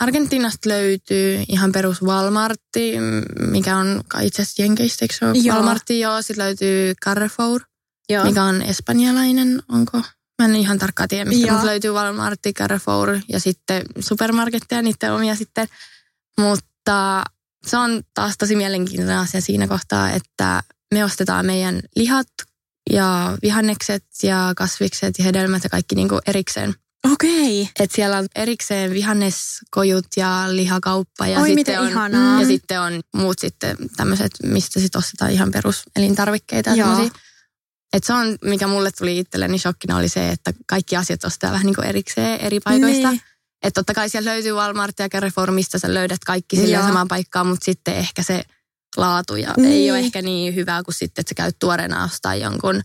Argentiinasta 0.00 0.68
löytyy 0.68 1.44
ihan 1.48 1.72
perus 1.72 2.02
Walmartti, 2.02 2.94
mikä 3.50 3.76
on 3.76 4.00
itse 4.22 4.42
asiassa 4.42 4.62
Jenkeistä, 4.62 5.04
eikö 5.04 5.14
se 5.18 5.24
ole? 5.26 5.38
Joo. 5.38 5.56
Walmartti, 5.56 6.00
joo. 6.00 6.22
Sitten 6.22 6.44
löytyy 6.44 6.94
Carrefour, 7.04 7.60
Joo. 8.08 8.24
mikä 8.24 8.44
on 8.44 8.62
espanjalainen, 8.62 9.62
onko? 9.68 10.02
Mä 10.42 10.44
en 10.44 10.56
ihan 10.56 10.78
tarkkaan 10.78 11.08
tiedä, 11.08 11.24
mistä, 11.24 11.52
mutta 11.52 11.66
löytyy 11.66 11.92
Walmartti, 11.92 12.52
Carrefour 12.52 13.18
ja 13.28 13.40
sitten 13.40 13.82
supermarketteja, 14.00 14.82
niiden 14.82 15.12
omia 15.12 15.34
sitten. 15.34 15.68
Mutta 16.40 17.24
se 17.66 17.76
on 17.76 18.02
taas 18.14 18.34
tosi 18.38 18.56
mielenkiintoinen 18.56 19.18
asia 19.18 19.40
siinä 19.40 19.68
kohtaa, 19.68 20.10
että 20.10 20.62
me 20.94 21.04
ostetaan 21.04 21.46
meidän 21.46 21.80
lihat 21.96 22.26
ja 22.90 23.38
vihannekset 23.42 24.04
ja 24.22 24.52
kasvikset 24.56 25.18
ja 25.18 25.24
hedelmät 25.24 25.64
ja 25.64 25.70
kaikki 25.70 25.94
niinku 25.94 26.18
erikseen. 26.26 26.74
Okei. 27.12 27.68
Et 27.80 27.90
siellä 27.90 28.18
on 28.18 28.26
erikseen 28.34 28.90
vihanneskojut 28.90 30.06
ja 30.16 30.44
lihakauppa 30.48 31.26
ja, 31.26 31.38
Oi, 31.38 31.48
sitten 31.48 31.54
miten 31.54 31.80
on, 31.80 31.88
ihanaa. 31.88 32.40
ja 32.40 32.46
sitten 32.46 32.80
on 32.80 33.00
muut 33.14 33.38
sitten 33.38 33.76
tämmöiset, 33.96 34.32
mistä 34.42 34.80
sitten 34.80 34.98
ostetaan 34.98 35.30
ihan 35.30 35.50
peruselintarvikkeita. 35.50 36.70
ja 36.70 36.76
Joo. 36.76 36.88
semmosia. 36.88 37.20
Et 37.94 38.04
se 38.04 38.12
on, 38.12 38.38
mikä 38.44 38.66
mulle 38.66 38.90
tuli 38.98 39.18
itselleni 39.18 39.58
shokkina, 39.58 39.96
oli 39.96 40.08
se, 40.08 40.28
että 40.28 40.52
kaikki 40.66 40.96
asiat 40.96 41.24
ostetaan 41.24 41.52
vähän 41.52 41.66
niin 41.66 41.74
kuin 41.74 41.86
erikseen 41.86 42.40
eri 42.40 42.60
paikoista. 42.60 43.10
Niin. 43.10 43.20
Että 43.62 43.80
totta 43.80 43.94
kai 43.94 44.08
siellä 44.08 44.30
löytyy 44.30 44.52
Walmart 44.52 44.98
ja 44.98 45.08
Carrefour, 45.08 45.50
mistä 45.50 45.78
sä 45.78 45.94
löydät 45.94 46.24
kaikki 46.26 46.56
sille 46.56 46.74
Joo. 46.74 46.86
samaan 46.86 47.08
paikkaan, 47.08 47.46
mutta 47.46 47.64
sitten 47.64 47.94
ehkä 47.94 48.22
se 48.22 48.44
laatu 48.96 49.36
ja 49.36 49.54
Niin. 49.56 49.72
ei 49.72 49.90
ole 49.90 49.98
ehkä 49.98 50.22
niin 50.22 50.54
hyvää 50.54 50.82
kuin 50.82 50.94
sitten, 50.94 51.22
että 51.22 51.30
sä 51.30 51.34
käyt 51.34 51.56
tuoreena 51.58 52.04
ostaa 52.04 52.34
jonkun 52.34 52.82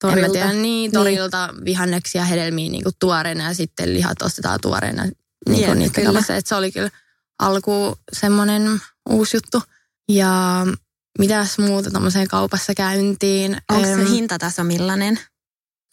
Torilta. 0.00 0.26
En 0.26 0.32
tiedä, 0.32 0.52
niin, 0.52 0.92
torilta 0.92 1.46
niin. 1.46 1.64
vihanneksia 1.64 2.20
ja 2.20 2.24
hedelmiä 2.24 2.70
niin 2.70 2.82
kuin 2.82 2.94
tuoreena 2.98 3.44
ja 3.44 3.54
sitten 3.54 3.94
lihat 3.94 4.22
ostetaan 4.22 4.58
tuoreena 4.62 5.04
niin 5.48 5.60
Jep, 5.60 5.66
kuin 5.66 5.78
niitä 5.78 5.94
kyllä. 5.94 6.06
kaupassa. 6.06 6.36
Et 6.36 6.46
se 6.46 6.54
oli 6.54 6.72
kyllä 6.72 6.90
alku 7.38 7.98
semmoinen 8.12 8.80
uusi 9.08 9.36
juttu. 9.36 9.62
Ja 10.08 10.66
mitäs 11.18 11.58
muuta 11.58 11.90
tuommoiseen 11.90 12.28
kaupassa 12.28 12.74
käyntiin. 12.74 13.56
Onko 13.70 13.86
se 13.86 14.10
hintataso 14.10 14.64
millainen? 14.64 15.20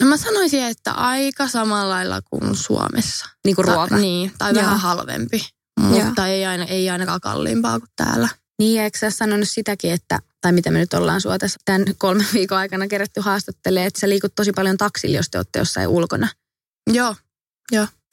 No 0.01 0.07
mä 0.07 0.17
sanoisin, 0.17 0.63
että 0.63 0.91
aika 0.91 1.47
samalla 1.47 1.89
lailla 1.89 2.21
kuin 2.21 2.55
Suomessa. 2.55 3.25
Niin 3.45 3.55
kuin 3.55 3.65
Ta- 3.65 3.73
ruoka. 3.73 3.97
Niin, 3.97 4.31
tai 4.37 4.53
Joo. 4.53 4.63
vähän 4.63 4.79
halvempi. 4.79 5.49
Mutta 5.81 6.27
ei, 6.27 6.45
aina, 6.45 6.65
ei 6.65 6.89
ainakaan 6.89 7.21
kalliimpaa 7.21 7.79
kuin 7.79 7.89
täällä. 7.95 8.29
Niin, 8.59 8.81
eikö 8.81 8.97
sä 8.97 9.09
sanonut 9.09 9.49
sitäkin, 9.49 9.91
että, 9.91 10.19
tai 10.41 10.51
mitä 10.51 10.71
me 10.71 10.79
nyt 10.79 10.93
ollaan 10.93 11.21
sua 11.21 11.37
tässä 11.37 11.59
tämän 11.65 11.85
kolmen 11.97 12.27
viikon 12.33 12.57
aikana 12.57 12.87
kerätty 12.87 13.21
haastattelemaan, 13.21 13.87
että 13.87 13.99
sä 13.99 14.09
liikut 14.09 14.35
tosi 14.35 14.51
paljon 14.51 14.77
taksilla, 14.77 15.17
jos 15.17 15.29
te 15.29 15.37
olette 15.37 15.59
jossain 15.59 15.87
ulkona. 15.87 16.27
Joo, 16.93 17.15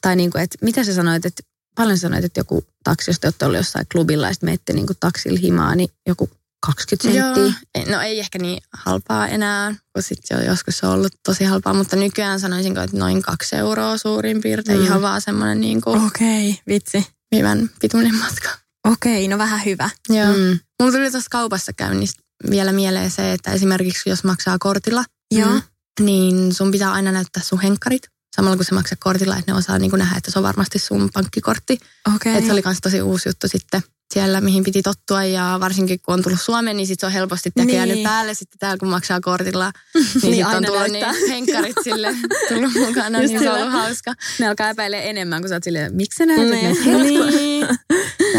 Tai 0.03 0.17
niin 0.17 0.31
kuin, 0.31 0.43
että 0.43 0.59
mitä 0.63 0.85
sä 0.85 0.95
sanoit, 0.95 1.27
että 1.27 1.43
paljon 1.75 1.99
sä 1.99 2.03
sanoit, 2.03 2.25
että 2.25 2.41
joku 2.41 2.65
taksi, 2.85 3.11
jos 3.11 3.21
te 3.21 3.27
olette 3.27 3.45
ollut 3.45 3.57
jossain 3.57 3.87
klubilla 3.93 4.27
ja 4.27 4.33
sitten 4.33 4.47
menette 4.47 4.73
niin 4.73 4.87
kuin 4.87 4.97
taksilla 5.01 5.39
himaa, 5.39 5.75
niin 5.75 5.89
joku 6.07 6.31
20 6.67 7.19
Joo. 7.19 7.35
senttiä. 7.35 7.97
No 7.97 8.01
ei 8.03 8.19
ehkä 8.19 8.39
niin 8.39 8.63
halpaa 8.73 9.29
enää, 9.29 9.75
kun 9.93 10.03
sitten 10.03 10.39
jo 10.39 10.45
joskus 10.45 10.79
se 10.79 10.87
on 10.87 10.93
ollut 10.93 11.13
tosi 11.27 11.45
halpaa, 11.45 11.75
mutta 11.75 11.97
nykyään 11.97 12.41
sanoisinko, 12.41 12.81
että 12.81 12.97
noin 12.97 13.23
kaksi 13.23 13.57
euroa 13.57 13.99
suurin 13.99 14.41
piirtein. 14.41 14.79
Mm. 14.79 14.85
Ihan 14.85 15.03
vaan 15.03 15.21
semmoinen 15.21 15.61
niin 15.61 15.81
kuin 15.81 16.07
Okei, 16.07 16.51
okay, 16.51 16.63
vitsi. 16.69 17.07
hyvän 17.37 17.71
pituinen 17.81 18.15
matka. 18.15 18.49
Okei, 18.89 19.25
okay, 19.25 19.29
no 19.29 19.39
vähän 19.39 19.65
hyvä. 19.65 19.91
Joo. 20.09 20.33
Mm. 20.33 20.59
Mulla 20.81 20.93
tuli 20.93 21.11
tuossa 21.11 21.31
kaupassa 21.31 21.73
käynnistä 21.73 22.23
vielä 22.51 22.73
mieleen 22.73 23.11
se, 23.11 23.33
että 23.33 23.53
esimerkiksi 23.53 24.11
jos 24.11 24.25
maksaa 24.25 24.57
kortilla, 24.61 25.05
Joo. 25.31 25.51
mm, 25.51 25.63
niin 26.01 26.55
sun 26.55 26.71
pitää 26.71 26.93
aina 26.93 27.13
näyttää 27.13 27.43
sun 27.43 27.61
henkkarit. 27.61 28.03
Samalla 28.37 28.57
kun 28.57 28.65
sä 28.65 28.75
maksat 28.75 28.99
kortilla, 29.01 29.37
että 29.37 29.53
ne 29.53 29.59
osaa 29.59 29.79
niin 29.79 29.91
kuin 29.91 29.99
nähdä, 29.99 30.17
että 30.17 30.31
se 30.31 30.39
on 30.39 30.43
varmasti 30.43 30.79
sun 30.79 31.09
pankkikortti. 31.15 31.79
Okei. 32.15 32.37
Et 32.37 32.45
se 32.45 32.53
oli 32.53 32.63
myös 32.65 32.79
tosi 32.83 33.03
uusi 33.03 33.29
juttu 33.29 33.49
sitten 33.49 33.83
siellä, 34.15 34.41
mihin 34.41 34.65
piti 34.65 34.83
tottua 34.83 35.25
ja 35.25 35.57
varsinkin 35.61 36.01
kun 36.01 36.15
on 36.15 36.23
tullut 36.23 36.41
Suomeen, 36.41 36.77
niin 36.77 36.87
sit 36.87 37.01
se 37.01 37.07
on 37.07 37.13
helposti 37.13 37.51
niin. 37.57 37.89
Niin. 37.89 38.03
päälle 38.03 38.35
sitten 38.35 38.59
täällä, 38.59 38.79
kun 38.79 38.89
maksaa 38.89 39.21
kortilla. 39.21 39.73
Niin, 39.95 40.05
Niin, 40.23 40.31
niin 40.31 40.47
sit 40.47 40.55
on 40.57 40.65
tullut 40.65 40.81
näyttää. 40.81 41.13
niin 41.13 41.29
henkkarit 41.29 41.77
sille 41.85 42.17
tullut 42.49 42.73
mukana, 42.87 43.21
Just 43.23 43.33
niin 43.33 43.41
se 43.41 43.51
on 43.51 43.59
ollut 43.59 43.73
hauska. 43.73 44.15
Ne 44.39 44.49
alkaa 44.49 44.71
epäilee 44.71 45.11
enemmän, 45.11 45.43
kun 45.43 45.49
sä 45.49 45.55
oot 45.55 45.65
silleen, 45.65 45.95
miksi 45.95 46.17
sä 46.17 46.27
näytät 46.27 46.49
Niin. 46.51 47.27
niin. 47.37 47.67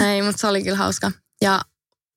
Ei, 0.06 0.22
mutta 0.22 0.42
se 0.42 0.48
oli 0.48 0.64
kyllä 0.64 0.78
hauska. 0.78 1.12
Ja 1.42 1.62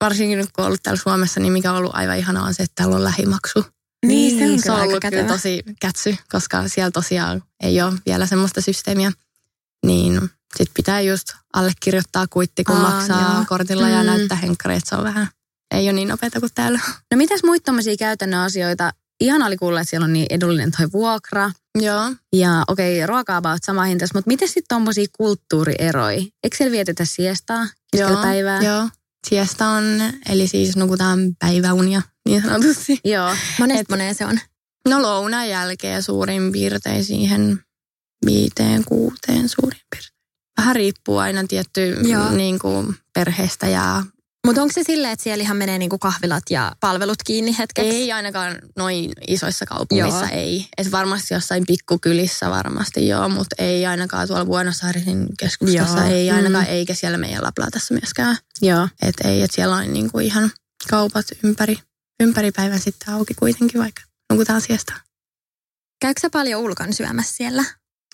varsinkin 0.01 0.39
nyt 0.39 0.53
kun 0.53 0.63
on 0.63 0.67
ollut 0.67 0.83
täällä 0.83 1.03
Suomessa, 1.03 1.41
niin 1.41 1.53
mikä 1.53 1.71
on 1.71 1.79
ollut 1.79 1.95
aivan 1.95 2.19
ihanaa 2.19 2.45
on 2.45 2.55
se, 2.55 2.63
että 2.63 2.75
täällä 2.75 2.97
on 2.97 3.05
lähimaksu. 3.05 3.65
Niin, 4.07 4.39
se 4.39 4.53
on 4.53 4.59
se 4.59 4.63
kyllä 4.63 4.77
on 4.77 4.83
ollut 4.83 5.05
kyllä 5.11 5.25
tosi 5.25 5.63
kätsy, 5.81 6.17
koska 6.33 6.69
siellä 6.69 6.91
tosiaan 6.91 7.43
ei 7.63 7.83
ole 7.83 7.93
vielä 8.07 8.27
semmoista 8.27 8.61
systeemiä. 8.61 9.13
Niin 9.87 10.31
sit 10.57 10.71
pitää 10.75 11.01
just 11.01 11.29
allekirjoittaa 11.53 12.27
kuitti, 12.31 12.65
kun 12.65 12.77
Aa, 12.77 12.91
maksaa 12.91 13.35
joo. 13.35 13.45
kortilla 13.49 13.89
ja 13.89 14.01
Mm. 14.01 14.07
näyttää 14.07 14.37
henkkareita. 14.39 14.89
Se 14.89 14.97
on 14.97 15.05
vähän, 15.05 15.29
ei 15.75 15.85
ole 15.87 15.93
niin 15.93 16.09
nopeata 16.09 16.41
kuin 16.41 16.53
täällä. 16.55 16.81
No 17.11 17.17
mitäs 17.17 17.41
muita 17.45 17.65
tommosia 17.65 17.97
käytännön 17.97 18.41
asioita? 18.41 18.93
Ihan 19.21 19.43
oli 19.43 19.57
kuulla, 19.57 19.81
että 19.81 19.91
siellä 19.91 20.05
on 20.05 20.13
niin 20.13 20.27
edullinen 20.31 20.71
toi 20.77 20.93
vuokra. 20.93 21.51
Joo. 21.79 22.13
Ja 22.33 22.65
okei, 22.69 23.07
ruoka 23.07 23.37
about 23.37 23.63
sama 23.65 23.83
hintas, 23.83 24.11
mutta 24.15 24.29
miten 24.29 24.49
sitten 24.49 24.65
tommosia 24.69 25.07
kulttuurieroja? 25.19 26.17
Eikö 26.45 26.57
siellä 26.57 26.73
vietetä 26.73 27.05
siestaa 27.05 27.67
keskellä 27.93 28.13
Joo, 28.13 28.23
päivää? 28.23 28.63
Joo. 28.63 28.89
Siesta 29.29 29.67
on, 29.67 29.85
eli 30.29 30.47
siis 30.49 30.77
nukutaan 30.77 31.19
päiväunia 31.39 32.03
niin 32.29 32.43
sanotusti. 32.43 33.01
Joo. 33.05 33.35
Monesta 33.59 33.81
Et- 33.81 33.89
moneen 33.89 34.15
se 34.15 34.27
on. 34.27 34.39
No 34.89 35.03
lounaan 35.03 35.49
jälkeen 35.49 36.03
suurin 36.03 36.53
piirtein 36.53 37.05
siihen 37.05 37.61
viiteen, 38.27 38.85
kuuteen 38.85 39.49
suurin 39.49 39.81
piirtein. 39.91 40.13
Vähän 40.63 40.77
riippuu 40.77 41.19
aina 41.19 41.45
tietty 41.49 41.97
Joo. 42.09 42.31
niin 42.31 42.59
kuin 42.59 42.97
perheestä 43.15 43.67
ja 43.69 44.03
Mutta 44.47 44.63
onko 44.63 44.73
se 44.73 44.83
silleen, 44.83 45.13
että 45.13 45.23
siellä 45.23 45.43
ihan 45.43 45.57
menee 45.57 45.79
niinku 45.79 45.99
kahvilat 45.99 46.43
ja 46.51 46.73
palvelut 46.81 47.23
kiinni 47.27 47.59
hetkeksi? 47.59 47.91
ei 47.91 48.13
ainakaan 48.13 48.59
noin 48.77 49.13
isoissa 49.29 49.67
kaupungeissa 49.67 50.25
Joo. 50.27 50.35
ei. 50.41 50.67
Et 50.79 50.93
varmasti 50.93 51.35
jossain 51.35 51.65
pikkukylissä 51.67 52.51
varmasti 52.51 53.09
joo, 53.09 53.29
mutta 53.29 53.57
ei 53.59 53.87
ainakaan 53.87 54.29
tuolla 54.29 54.45
Buenos 54.45 54.85
Airesin 54.85 55.27
keskustassa 55.39 55.99
Joo. 55.99 56.07
ei 56.09 56.31
ainakaan, 56.31 56.65
Mm. 56.65 56.71
eikä 56.71 56.95
siellä 56.95 57.19
meidän 57.19 57.43
La 57.45 57.53
Platassa 57.57 57.95
myöskään. 57.95 58.37
Joo. 58.63 58.89
Et 59.03 59.15
ei, 59.25 59.43
että 59.43 59.55
siellä 59.55 59.77
on 59.77 59.93
niin 59.93 60.11
kuin 60.13 60.27
ihan 60.27 60.51
kaupat 60.91 61.27
ympäri, 61.43 61.79
ympäri 62.21 62.51
päivän 62.53 62.81
sitten 62.81 63.15
auki 63.15 63.35
kuitenkin, 63.35 63.81
vaikka 63.81 64.03
nukutaan 64.33 64.61
siesta. 64.61 64.93
Käykö 66.01 66.21
sä 66.21 66.31
paljon 66.31 66.61
ulkon 66.63 66.93
syömässä 66.93 67.37
siellä? 67.37 67.65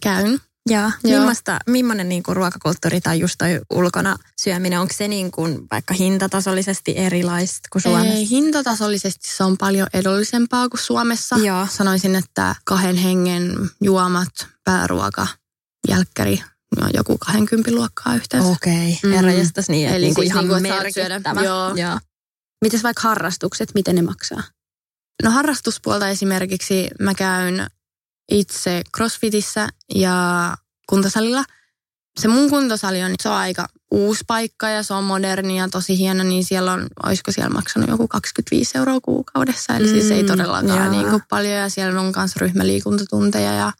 Käyn. 0.02 0.40
Joo. 0.68 0.90
Joo. 1.04 1.18
Millaista, 1.20 1.59
millainen 1.66 2.09
niinku 2.09 2.35
ruokakulttuuri 2.35 3.00
tai 3.00 3.20
just 3.20 3.35
toi 3.38 3.61
ulkona 3.70 4.16
syöminen, 4.42 4.81
onko 4.81 4.94
se 4.96 5.09
niinku 5.09 5.42
vaikka 5.70 5.94
hintatasollisesti 5.94 6.94
erilaista 6.98 7.68
kuin 7.72 7.83
Suomessa? 7.83 8.14
Ei, 8.14 8.28
hintatasollisesti 8.31 9.28
se 9.37 9.44
on 9.44 9.59
paljon 9.59 9.87
edullisempaa 9.94 10.68
kuin 10.68 10.81
Suomessa. 10.81 11.37
Joo. 11.37 11.66
Sanoisin, 11.70 12.14
että 12.16 12.54
kahden 12.64 12.96
hengen 12.96 13.52
juomat, 13.81 14.28
pääruoka, 14.64 15.26
jälkkäri, 15.88 16.42
on 16.83 16.90
joku 16.94 17.18
20 17.18 17.70
luokkaa 17.70 18.14
yhteensä. 18.14 18.48
Okei, 18.48 18.98
Mm. 19.02 19.11
herra 19.12 19.33
jestas 19.33 19.68
niin, 19.68 19.87
että 19.87 19.96
Eli 19.96 20.04
niinku 20.07 20.20
siis 20.20 20.33
ihan 20.33 20.44
että 20.44 20.68
saat 20.68 20.83
merkittävä. 20.83 21.42
joo. 21.42 21.74
Joo. 21.76 21.98
Mites 22.64 22.83
vaikka 22.83 23.02
harrastukset, 23.09 23.70
miten 23.74 23.94
ne 23.94 24.02
maksaa? 24.02 24.42
No 25.22 25.31
harrastuspuolta 25.31 26.09
esimerkiksi 26.09 26.88
mä 27.00 27.14
käyn 27.14 27.66
itse 28.30 28.82
crossfitissä 28.96 29.68
ja 29.94 30.56
kuntosalilla. 30.88 31.44
Se 32.20 32.28
mun 32.28 32.50
kuntosali 32.50 33.02
on, 33.02 33.14
se 33.22 33.28
on 33.28 33.34
aika 33.34 33.68
uusi 33.90 34.24
paikka 34.26 34.68
ja 34.68 34.82
se 34.82 34.94
on 34.94 35.04
moderni 35.04 35.58
ja 35.58 35.68
tosi 35.68 35.98
hieno, 35.98 36.24
niin 36.24 36.44
siellä 36.44 36.72
on, 36.72 36.86
olisiko 37.02 37.32
siellä 37.32 37.54
maksanut 37.54 37.88
joku 37.88 38.08
25 38.08 38.78
euroa 38.78 39.00
kuukaudessa. 39.00 39.76
Eli 39.76 39.86
mm, 39.86 39.92
siis 39.92 40.10
ei 40.10 40.24
todellakaan 40.24 40.90
niin 40.90 41.10
kuin 41.10 41.22
paljon 41.28 41.54
ja 41.54 41.68
siellä 41.68 42.00
on 42.00 42.12
myös 42.16 42.36
ryhmäliikuntatunteja 42.36 43.52
ja 43.52 43.72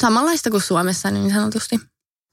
samanlaista 0.00 0.50
kuin 0.50 0.62
Suomessa 0.62 1.10
niin 1.10 1.30
sanotusti. 1.30 1.80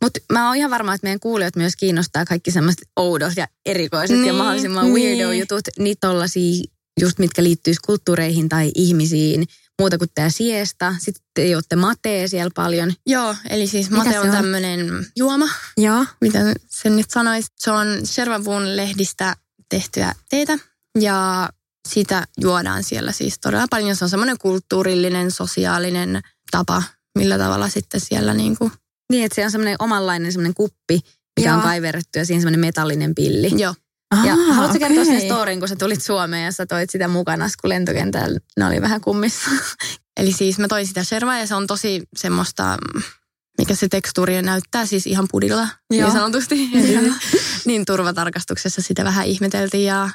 Mutta 0.04 0.20
mä 0.34 0.48
oon 0.48 0.56
ihan 0.56 0.72
varma, 0.72 0.94
että 0.94 1.06
meidän 1.06 1.20
kuulijat 1.20 1.56
myös 1.56 1.76
kiinnostaa 1.76 2.26
kaikki 2.26 2.52
semmoiset 2.52 2.88
oudot 2.96 3.34
ja 3.38 3.48
erikoiset 3.66 4.18
niin, 4.18 4.28
ja 4.28 4.34
mahdollisimman 4.34 4.86
niin. 4.86 4.94
weirdo-jutut. 4.94 5.62
Niitä 5.80 6.08
tollasia 6.08 6.64
just 7.02 7.20
mitkä 7.20 7.44
liittyy 7.44 7.74
kulttuureihin 7.86 8.50
tai 8.50 8.72
ihmisiin, 8.76 9.48
muuta 9.82 9.98
kuin 9.98 10.10
tämä 10.16 10.30
siesta. 10.30 10.96
Sitten 11.00 11.26
te 11.34 11.48
juotte 11.48 11.76
matee 11.76 12.28
siellä 12.28 12.52
paljon. 12.56 12.94
Joo, 13.06 13.36
eli 13.50 13.68
siis 13.68 13.90
Mitä 13.90 14.04
mate 14.04 14.20
on, 14.20 14.26
on? 14.30 14.36
tämmöinen 14.36 15.08
juoma. 15.16 15.50
Joo. 15.78 16.06
Mitä 16.22 16.40
sen 16.68 16.96
nyt 16.96 17.10
sanoisi? 17.10 17.48
Se 17.60 17.72
on 17.72 17.88
Shervavun 18.06 18.78
lehdistä 18.78 19.36
tehtyä 19.70 20.14
teetä 20.30 20.58
ja 21.00 21.50
sitä 21.88 22.28
juodaan 22.42 22.84
siellä 22.84 23.12
siis 23.12 23.40
todella 23.40 23.68
paljon. 23.70 23.96
Se 23.96 24.06
on 24.06 24.10
semmoinen 24.10 24.38
kulttuurillinen, 24.38 25.32
sosiaalinen 25.32 26.22
tapa, 26.52 26.84
millä 27.18 27.38
tavalla 27.38 27.70
sitten 27.70 28.02
siellä 28.02 28.34
niin 28.34 28.58
kuin... 28.58 28.72
Niin, 29.12 29.26
että 29.26 29.36
se 29.36 29.46
on 29.46 29.52
semmoinen 29.52 29.76
omanlainen 29.80 30.32
semmoinen 30.32 30.54
kuppi, 30.54 31.00
mikä 31.40 31.50
Joo. 31.50 31.58
on 31.58 31.64
kaiverrettu 31.64 32.20
ja 32.20 32.26
siinä 32.26 32.40
semmoinen 32.42 32.60
metallinen 32.60 33.16
pilli. 33.16 33.52
Joo. 33.62 33.76
Aha, 34.14 34.28
ja 34.28 34.36
haluatko 34.36 34.78
okay. 34.78 34.80
kertoa 34.80 35.06
sen 35.06 35.22
storin, 35.22 35.60
kun 35.60 35.70
sä 35.70 35.76
tulit 35.76 36.04
Suomeen 36.04 36.46
ja 36.46 36.52
sä 36.52 36.66
toit 36.66 36.90
sitä 36.90 37.08
mukana, 37.08 37.50
kun 37.62 37.70
lentokentällä 37.70 38.40
ne 38.58 38.66
oli 38.66 38.82
vähän 38.82 39.02
kummissa? 39.02 39.50
Eli 40.18 40.32
siis 40.32 40.60
mä 40.60 40.68
toin 40.68 40.88
sitä 40.88 41.04
shervaa 41.04 41.40
ja 41.40 41.48
se 41.48 41.56
on 41.56 41.68
tosi 41.68 42.04
semmoista, 42.18 42.78
mikä 43.58 43.76
se 43.76 43.88
tekstuuri 43.88 44.42
näyttää 44.42 44.86
siis 44.86 45.08
ihan 45.08 45.28
pudilla 45.32 45.68
Joo. 45.90 46.08
niin 46.08 46.12
sanotusti. 46.12 46.70
niin 47.66 47.86
turvatarkastuksessa 47.86 48.82
sitä 48.82 49.04
vähän 49.04 49.26
ihmeteltiin 49.26 49.86
ja 49.86 50.10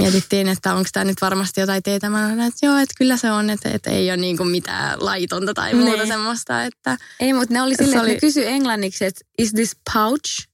mietittiin, 0.00 0.48
että 0.48 0.74
onko 0.74 0.88
tämä 0.92 1.04
nyt 1.04 1.22
varmasti 1.22 1.60
jotain 1.60 1.82
teitä. 1.82 2.10
Mä 2.10 2.18
sanoin, 2.18 2.40
että 2.40 2.66
joo, 2.66 2.76
että 2.76 2.94
kyllä 2.98 3.16
se 3.16 3.30
on, 3.30 3.50
että, 3.50 3.68
että 3.68 3.90
ei 3.90 4.10
ole 4.10 4.16
niin 4.16 4.36
kuin 4.36 4.48
mitään 4.48 4.96
laitonta 5.00 5.54
tai 5.54 5.74
muuta 5.74 5.96
niin. 5.96 6.06
semmoista. 6.06 6.64
Että 6.64 6.96
ei, 7.20 7.32
mutta 7.32 7.54
ne 7.54 7.62
oli 7.62 7.74
silleen, 7.74 8.00
oli... 8.00 8.10
että 8.10 8.26
ne 8.26 8.28
kysyi 8.28 8.46
englanniksi, 8.46 9.04
että 9.04 9.20
is 9.38 9.52
this 9.52 9.76
pouch? 9.94 10.50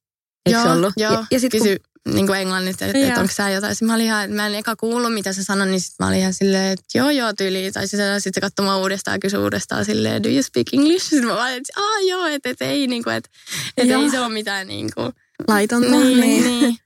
Eikö 0.46 0.58
joo, 0.58 0.72
ollut? 0.72 0.92
joo. 0.96 1.12
Ja, 1.12 1.24
ja 1.30 1.40
sit, 1.40 1.52
kysy, 1.52 1.78
kun... 1.78 1.85
niin 2.06 2.26
kuin 2.26 2.40
englanniksi, 2.40 2.84
että, 2.84 2.98
että 2.98 3.20
onko 3.20 3.32
tämä 3.36 3.50
jotain. 3.50 3.74
Sitten 3.74 3.86
mä 3.86 3.94
olin 3.94 4.06
ihan, 4.06 4.30
mä 4.30 4.46
en 4.46 4.54
eka 4.54 4.76
kuullut, 4.76 5.14
mitä 5.14 5.32
se 5.32 5.44
sanoi, 5.44 5.66
niin 5.66 5.80
sitten 5.80 6.04
mä 6.04 6.08
olin 6.08 6.18
ihan 6.18 6.32
silleen, 6.32 6.72
että 6.72 6.98
joo, 6.98 7.10
joo, 7.10 7.32
tyyli. 7.32 7.72
Tai 7.72 7.88
sitten 7.88 8.20
se 8.20 8.40
katsomaan 8.40 8.80
uudestaan 8.80 9.14
ja 9.14 9.18
kysyi 9.18 9.40
uudestaan 9.40 9.84
silleen, 9.84 10.22
do 10.22 10.28
you 10.28 10.42
speak 10.42 10.66
English? 10.72 11.04
Sitten 11.04 11.26
mä 11.26 11.44
olin, 11.44 11.56
että 11.56 11.72
aah 11.76 12.06
joo, 12.06 12.26
että, 12.26 12.50
että 12.50 12.64
ei, 12.64 12.86
niin 12.86 13.04
kuin, 13.04 13.16
että, 13.16 13.30
että 13.76 13.94
ei 13.94 14.10
se 14.10 14.20
ole 14.20 14.32
mitään 14.32 14.66
niin 14.66 14.90
kuin... 14.94 15.12
Laitonta. 15.48 15.90
Niin, 15.90 16.20
niin. 16.20 16.44
niin. 16.44 16.76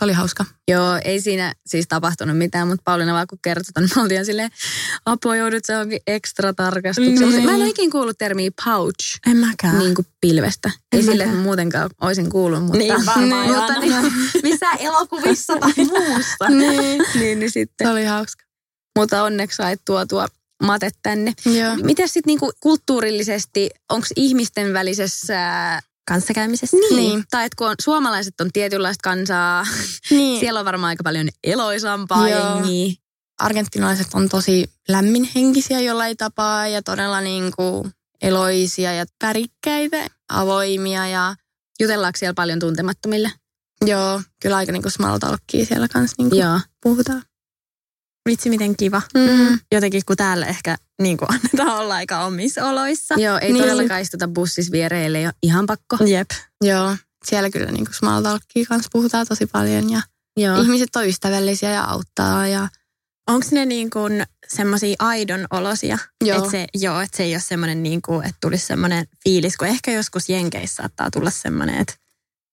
Se 0.00 0.04
oli 0.04 0.12
hauska. 0.12 0.44
Joo, 0.68 1.00
ei 1.04 1.20
siinä 1.20 1.54
siis 1.66 1.88
tapahtunut 1.88 2.38
mitään, 2.38 2.68
mutta 2.68 2.82
Pauliina 2.84 3.12
vaan 3.12 3.26
kun 3.26 3.38
kertoi, 3.42 3.82
niin 3.82 3.90
me 3.96 4.02
oltiin 4.02 4.24
silleen, 4.24 4.50
apua 5.06 5.36
joudut 5.36 5.64
se 5.64 5.76
onkin 5.76 6.00
ekstra 6.06 6.52
tarkastukseen. 6.52 7.32
Mm. 7.32 7.42
Mä 7.42 7.50
en 7.50 7.56
ole 7.56 7.68
ikinä 7.68 7.92
kuullut 7.92 8.18
termiä 8.18 8.50
pouch. 8.64 9.18
En 9.30 9.36
mäkään. 9.36 9.78
Niin 9.78 9.94
kuin 9.94 10.06
pilvestä. 10.20 10.70
En 10.92 10.98
ei 10.98 11.02
sille 11.02 11.26
muutenkaan 11.26 11.90
olisin 12.00 12.30
kuullut, 12.30 12.62
mutta... 12.62 12.78
Niin 12.78 13.06
varmaan. 13.06 13.46
Niin, 13.46 13.56
mutta 13.56 13.80
niin, 13.80 14.12
missään 14.42 14.78
elokuvissa 14.80 15.56
tai 15.56 15.72
muusta. 15.76 16.48
niin. 16.60 17.02
niin, 17.14 17.38
niin 17.38 17.50
sitten. 17.50 17.86
Se 17.86 17.92
oli 17.92 18.04
hauska. 18.04 18.44
Mutta 18.98 19.22
onneksi 19.22 19.56
sait 19.56 19.80
tuotua 19.84 20.26
matet 20.62 20.94
tänne. 21.02 21.32
Joo. 21.44 21.76
Miten 21.76 22.08
sitten 22.08 22.30
niinku 22.30 22.52
kulttuurillisesti, 22.60 23.70
onko 23.88 24.06
ihmisten 24.16 24.72
välisessä 24.72 25.38
kanssakäymisessä. 26.10 26.76
Niin. 26.76 26.96
niin. 26.96 27.24
Tai 27.30 27.46
että 27.46 27.56
kun 27.56 27.68
on, 27.68 27.74
suomalaiset 27.80 28.40
on 28.40 28.52
tietynlaista 28.52 29.02
kansaa, 29.02 29.66
niin. 30.10 30.40
siellä 30.40 30.60
on 30.60 30.66
varmaan 30.66 30.88
aika 30.88 31.02
paljon 31.02 31.28
eloisampaa 31.44 32.28
Joo. 32.28 32.54
jengiä. 32.54 32.94
Argentinalaiset 33.40 34.06
on 34.14 34.28
tosi 34.28 34.70
lämminhenkisiä 34.88 35.80
jollain 35.80 36.16
tapaa 36.16 36.68
ja 36.68 36.82
todella 36.82 37.20
niin 37.20 37.52
kuin 37.56 37.90
eloisia 38.22 38.92
ja 38.92 39.04
värikkäitä, 39.24 40.06
avoimia 40.28 41.08
ja... 41.08 41.34
Jutellaanko 41.80 42.16
siellä 42.16 42.34
paljon 42.34 42.58
tuntemattomille? 42.58 43.32
Joo, 43.86 44.22
kyllä 44.42 44.56
aika 44.56 44.72
niin 44.72 44.82
kuin 44.82 44.92
small 44.92 45.18
siellä 45.64 45.88
kanssa 45.88 46.14
niin 46.18 46.30
kuin 46.30 46.40
Joo. 46.40 46.60
puhutaan. 46.82 47.22
Vitsi 48.28 48.50
miten 48.50 48.76
kiva. 48.76 49.02
Mm. 49.14 49.58
Jotenkin 49.72 50.02
kun 50.06 50.16
täällä 50.16 50.46
ehkä 50.46 50.76
niin 51.02 51.16
kuin 51.16 51.28
annetaan 51.34 51.80
olla 51.80 51.94
aika 51.94 52.24
omissa 52.24 52.68
oloissa. 52.68 53.14
Joo, 53.14 53.38
ei 53.38 53.52
niin. 53.52 53.62
todellakaan 53.62 54.00
istuta 54.00 54.28
bussissa 54.28 54.72
viereille, 54.72 55.18
ei 55.18 55.26
ole 55.26 55.34
ihan 55.42 55.66
pakko. 55.66 55.98
Jep. 56.04 56.30
Joo, 56.64 56.96
siellä 57.24 57.50
kyllä 57.50 57.72
niin 57.72 57.86
small 57.92 58.22
talkia 58.22 58.64
kanssa 58.68 58.88
puhutaan 58.92 59.26
tosi 59.26 59.46
paljon 59.46 59.90
ja 59.90 60.02
joo. 60.36 60.62
ihmiset 60.62 60.96
on 60.96 61.08
ystävällisiä 61.08 61.70
ja 61.70 61.84
auttaa 61.84 62.46
ja 62.46 62.68
Onko 63.30 63.46
ne 63.52 63.66
niin 63.66 63.90
kuin 63.90 64.22
semmoisia 64.48 64.96
aidon 64.98 65.46
olosia? 65.50 65.98
Joo. 66.24 66.38
Että 66.38 66.50
se, 66.50 66.66
joo, 66.74 67.00
että 67.00 67.16
se 67.16 67.22
ei 67.22 67.34
ole 67.34 67.40
semmoinen, 67.40 67.82
niin 67.82 68.02
kuin, 68.02 68.26
että 68.26 68.38
tulisi 68.40 68.66
semmoinen 68.66 69.06
fiilis, 69.24 69.56
kun 69.56 69.68
ehkä 69.68 69.92
joskus 69.92 70.28
Jenkeissä 70.28 70.76
saattaa 70.76 71.10
tulla 71.10 71.30
semmoinen, 71.30 71.80
että 71.80 71.94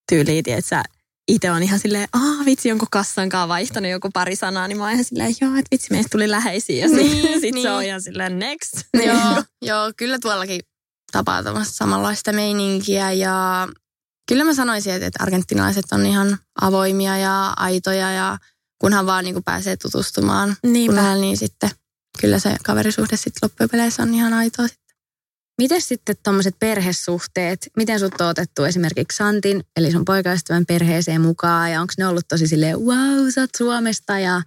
tyyliin, 0.09 0.43
että 0.47 0.69
sä 0.69 0.83
itse 1.27 1.51
on 1.51 1.63
ihan 1.63 1.79
silleen, 1.79 2.07
aah 2.13 2.45
vitsi, 2.45 2.69
jonkun 2.69 2.87
kassankaan 2.91 3.49
vaihtanut 3.49 3.91
joku 3.91 4.09
pari 4.13 4.35
sanaa, 4.35 4.67
niin 4.67 4.77
mä 4.77 4.83
oon 4.83 4.93
ihan 4.93 5.03
silleen, 5.03 5.35
joo, 5.41 5.55
että 5.55 5.67
vitsi, 5.71 5.87
meistä 5.91 6.09
tuli 6.11 6.31
läheisiä. 6.31 6.85
Ja 6.85 6.87
niin, 6.87 7.11
sitten 7.11 7.41
sit 7.41 7.53
niin. 7.53 7.61
se 7.61 7.71
on 7.71 7.83
ihan 7.83 8.01
silleen, 8.01 8.39
next. 8.39 8.73
Joo, 9.05 9.43
joo 9.61 9.91
kyllä 9.97 10.19
tuollakin 10.19 10.61
tapaa 11.11 11.43
samanlaista 11.63 12.33
meininkiä 12.33 13.11
ja 13.11 13.67
kyllä 14.27 14.43
mä 14.43 14.53
sanoisin, 14.53 14.93
että, 14.93 15.07
että 15.07 15.23
argentinalaiset 15.23 15.85
on 15.91 16.05
ihan 16.05 16.37
avoimia 16.61 17.17
ja 17.17 17.53
aitoja 17.57 18.11
ja 18.11 18.37
kunhan 18.79 19.05
vaan 19.05 19.23
niin 19.23 19.35
kuin 19.35 19.43
pääsee 19.43 19.77
tutustumaan, 19.77 20.55
Niinpä. 20.63 20.95
kunhan, 20.95 21.21
niin 21.21 21.37
sitten 21.37 21.69
kyllä 22.21 22.39
se 22.39 22.55
kaverisuhde 22.63 23.17
sitten 23.17 23.49
loppujen 23.59 23.91
on 23.99 24.13
ihan 24.13 24.33
aitoa 24.33 24.67
Miten 25.57 25.81
sitten 25.81 26.15
tuommoiset 26.23 26.55
perhesuhteet, 26.59 27.67
miten 27.77 27.99
sut 27.99 28.21
on 28.21 28.27
otettu 28.27 28.63
esimerkiksi 28.63 29.15
Santin, 29.15 29.63
eli 29.77 29.91
sun 29.91 30.05
poikaystävän 30.05 30.65
perheeseen 30.65 31.21
mukaan, 31.21 31.71
ja 31.71 31.81
onko 31.81 31.93
ne 31.97 32.07
ollut 32.07 32.27
tosi 32.27 32.47
silleen, 32.47 32.79
wow, 32.79 33.29
sä 33.29 33.41
oot 33.41 33.49
Suomesta, 33.57 34.19
ja 34.19 34.41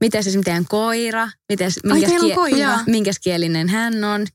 miten 0.00 0.24
se 0.24 0.30
teidän 0.44 0.64
koira, 0.64 1.28
mites, 1.48 1.80
minkäs, 1.84 2.10
kie- 2.10 2.34
koira. 2.34 2.78
minkäs 2.86 3.18
kielinen 3.18 3.68
hän 3.68 4.04
on? 4.04 4.26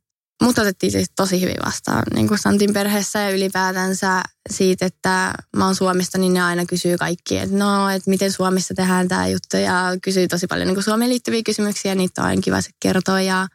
Mut 0.43 0.57
otettiin 0.57 0.91
siis 0.91 1.07
tosi 1.15 1.41
hyvin 1.41 1.55
vastaan 1.65 2.03
niin 2.13 2.27
kuin 2.27 2.37
Santin 2.37 2.73
perheessä 2.73 3.19
ja 3.19 3.29
ylipäätänsä 3.29 4.21
siitä, 4.49 4.85
että 4.85 5.33
mä 5.57 5.65
oon 5.65 5.75
Suomesta, 5.75 6.17
niin 6.17 6.33
ne 6.33 6.41
aina 6.41 6.65
kysyy 6.65 6.97
kaikki, 6.97 7.37
että 7.37 7.57
no, 7.57 7.89
että 7.89 8.09
miten 8.09 8.31
Suomessa 8.31 8.73
tehdään 8.73 9.07
tämä 9.07 9.27
juttu? 9.27 9.57
Ja 9.57 9.97
kysyy 10.01 10.27
tosi 10.27 10.47
paljon 10.47 10.67
niin 10.67 10.75
kuin 10.75 10.83
Suomeen 10.83 11.09
liittyviä 11.09 11.41
kysymyksiä, 11.45 11.95
niitä 11.95 12.21
on 12.21 12.27
aina 12.27 12.41
kiva 12.41 12.59
kertoa. 12.79 13.21
Ja 13.21 13.47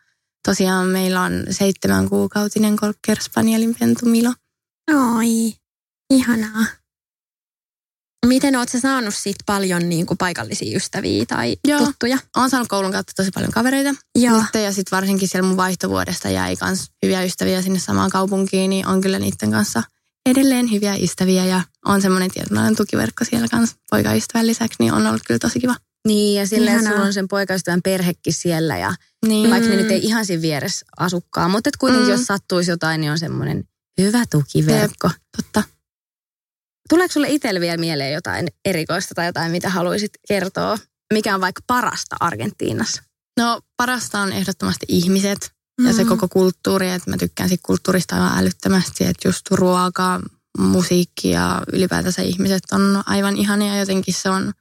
tosiaan 0.46 0.86
meillä 0.86 1.22
on 1.22 1.32
seitsemän 1.50 2.08
kuukautinen 2.08 2.76
Cocker 2.76 3.22
Spanielin 3.22 3.74
pentu 3.80 4.06
Milo. 4.06 4.32
Oi, 5.16 5.52
ihanaa. 6.10 6.66
Miten 8.26 8.56
oot 8.56 8.68
sä 8.68 8.80
saanut 8.80 9.14
sit 9.14 9.36
paljon 9.46 9.88
niin 9.88 10.06
kuin 10.06 10.18
paikallisia 10.18 10.76
ystäviä 10.76 11.26
tai 11.26 11.56
Joo. 11.68 11.84
tuttuja? 11.84 12.18
Oon 12.36 12.50
saanut 12.50 12.68
koulun 12.68 12.92
kautta 12.92 13.12
tosi 13.16 13.30
paljon 13.34 13.52
kavereita. 13.52 13.94
Joo. 14.14 14.36
Nyt, 14.36 14.62
ja 14.64 14.72
sitten 14.72 14.96
varsinkin 14.96 15.28
siellä 15.28 15.48
mun 15.48 15.56
vaihtovuodesta 15.56 16.28
jäi 16.28 16.56
kans 16.56 16.90
hyviä 17.02 17.22
ystäviä 17.22 17.62
sinne 17.62 17.78
samaan 17.78 18.10
kaupunkiin, 18.10 18.70
niin 18.70 18.86
on 18.86 19.00
kyllä 19.00 19.18
niiden 19.18 19.50
kanssa 19.50 19.82
edelleen 20.26 20.70
hyviä 20.70 20.96
ystäviä 20.96 21.44
ja 21.44 21.60
on 21.84 22.02
semmoinen 22.02 22.30
tietynlainen 22.30 22.76
tukiverkko 22.76 23.24
siellä 23.24 23.48
kanssa 23.48 23.76
poikaystävän 23.90 24.46
lisäksi, 24.46 24.76
niin 24.80 24.92
on 24.92 25.06
ollut 25.06 25.22
kyllä 25.26 25.38
tosi 25.38 25.60
kiva. 25.60 25.74
Niin, 26.08 26.36
ja 26.36 26.42
että 26.42 26.90
sulla 26.90 27.04
on 27.04 27.12
sen 27.12 27.28
poikaystävän 27.28 27.82
perhekin 27.82 28.32
siellä 28.32 28.78
ja 28.78 28.94
niin. 29.26 29.50
vaikka 29.50 29.68
ne 29.68 29.76
nyt 29.76 29.90
ei 29.90 30.04
ihan 30.04 30.26
siinä 30.26 30.42
vieressä 30.42 30.86
asukkaan, 30.98 31.50
mutta 31.50 31.70
kuitenkin 31.78 32.06
mm. 32.06 32.12
jos 32.12 32.26
sattuisi 32.26 32.70
jotain, 32.70 33.00
niin 33.00 33.10
on 33.10 33.18
semmoinen 33.18 33.64
hyvä 34.00 34.24
tukiverkko. 34.30 35.08
Jep, 35.08 35.22
totta. 35.36 35.62
Tuleeko 36.88 37.12
sulle 37.12 37.28
itselle 37.28 37.60
vielä 37.60 37.76
mieleen 37.76 38.12
jotain 38.12 38.48
erikoista 38.64 39.14
tai 39.14 39.26
jotain, 39.26 39.52
mitä 39.52 39.68
haluaisit 39.68 40.10
kertoa? 40.28 40.78
Mikä 41.12 41.34
on 41.34 41.40
vaikka 41.40 41.62
parasta 41.66 42.16
Argentiinassa? 42.20 43.02
No 43.38 43.60
parasta 43.76 44.20
on 44.20 44.32
ehdottomasti 44.32 44.86
ihmiset 44.88 45.38
mm-hmm. 45.40 45.86
ja 45.86 45.92
se 45.92 46.02
mm. 46.02 46.08
koko 46.08 46.28
kulttuuri. 46.28 46.90
Että 46.90 47.10
mä 47.10 47.16
tykkään 47.16 47.48
siitä 47.48 47.62
kulttuurista 47.66 48.16
aivan 48.16 48.38
älyttömästi, 48.38 49.04
että 49.04 49.28
just 49.28 49.50
ruoka, 49.50 50.20
musiikki 50.58 51.30
ja 51.30 51.62
ylipäätänsä 51.72 52.22
ihmiset 52.22 52.62
on 52.72 53.02
aivan 53.06 53.36
ihania. 53.36 53.78
Jotenkin 53.78 54.14
se 54.14 54.30
on 54.30 54.52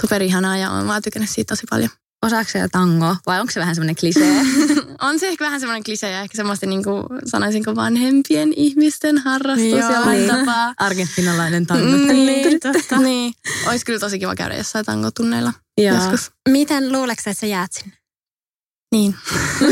superihanaa 0.00 0.56
ja 0.56 0.70
olen 0.70 0.86
vaan 0.86 1.02
tykännyt 1.02 1.30
siitä 1.30 1.52
tosi 1.52 1.66
paljon. 1.70 1.90
Osaako 2.26 2.50
se 2.50 2.68
tangoa 2.72 3.16
vai 3.26 3.40
onko 3.40 3.50
se 3.50 3.60
vähän 3.60 3.74
semmoinen 3.74 3.96
klisee? 3.96 4.36
on 5.08 5.18
se 5.18 5.28
ehkä 5.28 5.44
vähän 5.44 5.60
semmoinen 5.60 5.84
klisee 5.84 6.10
ja 6.10 6.20
ehkä 6.20 6.36
semmoista 6.36 6.66
niin 6.66 6.84
kuin, 6.84 7.04
sanoisinko 7.26 7.76
vanhempien 7.76 8.52
ihmisten 8.56 9.18
harrastus 9.18 9.70
Joo, 9.70 10.10
niin. 10.10 10.30
tapaa. 10.30 10.74
Argentinalainen 10.86 11.66
tango. 11.66 11.96
niin, 11.96 12.60
totta. 12.60 12.96
niin. 12.96 13.34
Olisi 13.68 13.84
kyllä 13.84 13.98
tosi 13.98 14.18
kiva 14.18 14.34
käydä 14.34 14.56
jossain 14.56 14.84
tangotunneilla 14.84 15.52
Joo. 15.78 15.94
joskus. 15.94 16.30
Miten 16.48 16.92
luuleeko 16.92 17.22
että 17.26 17.40
sä 17.40 17.46
jäät 17.46 17.72
sinne? 17.72 17.99
Niin. 18.92 19.14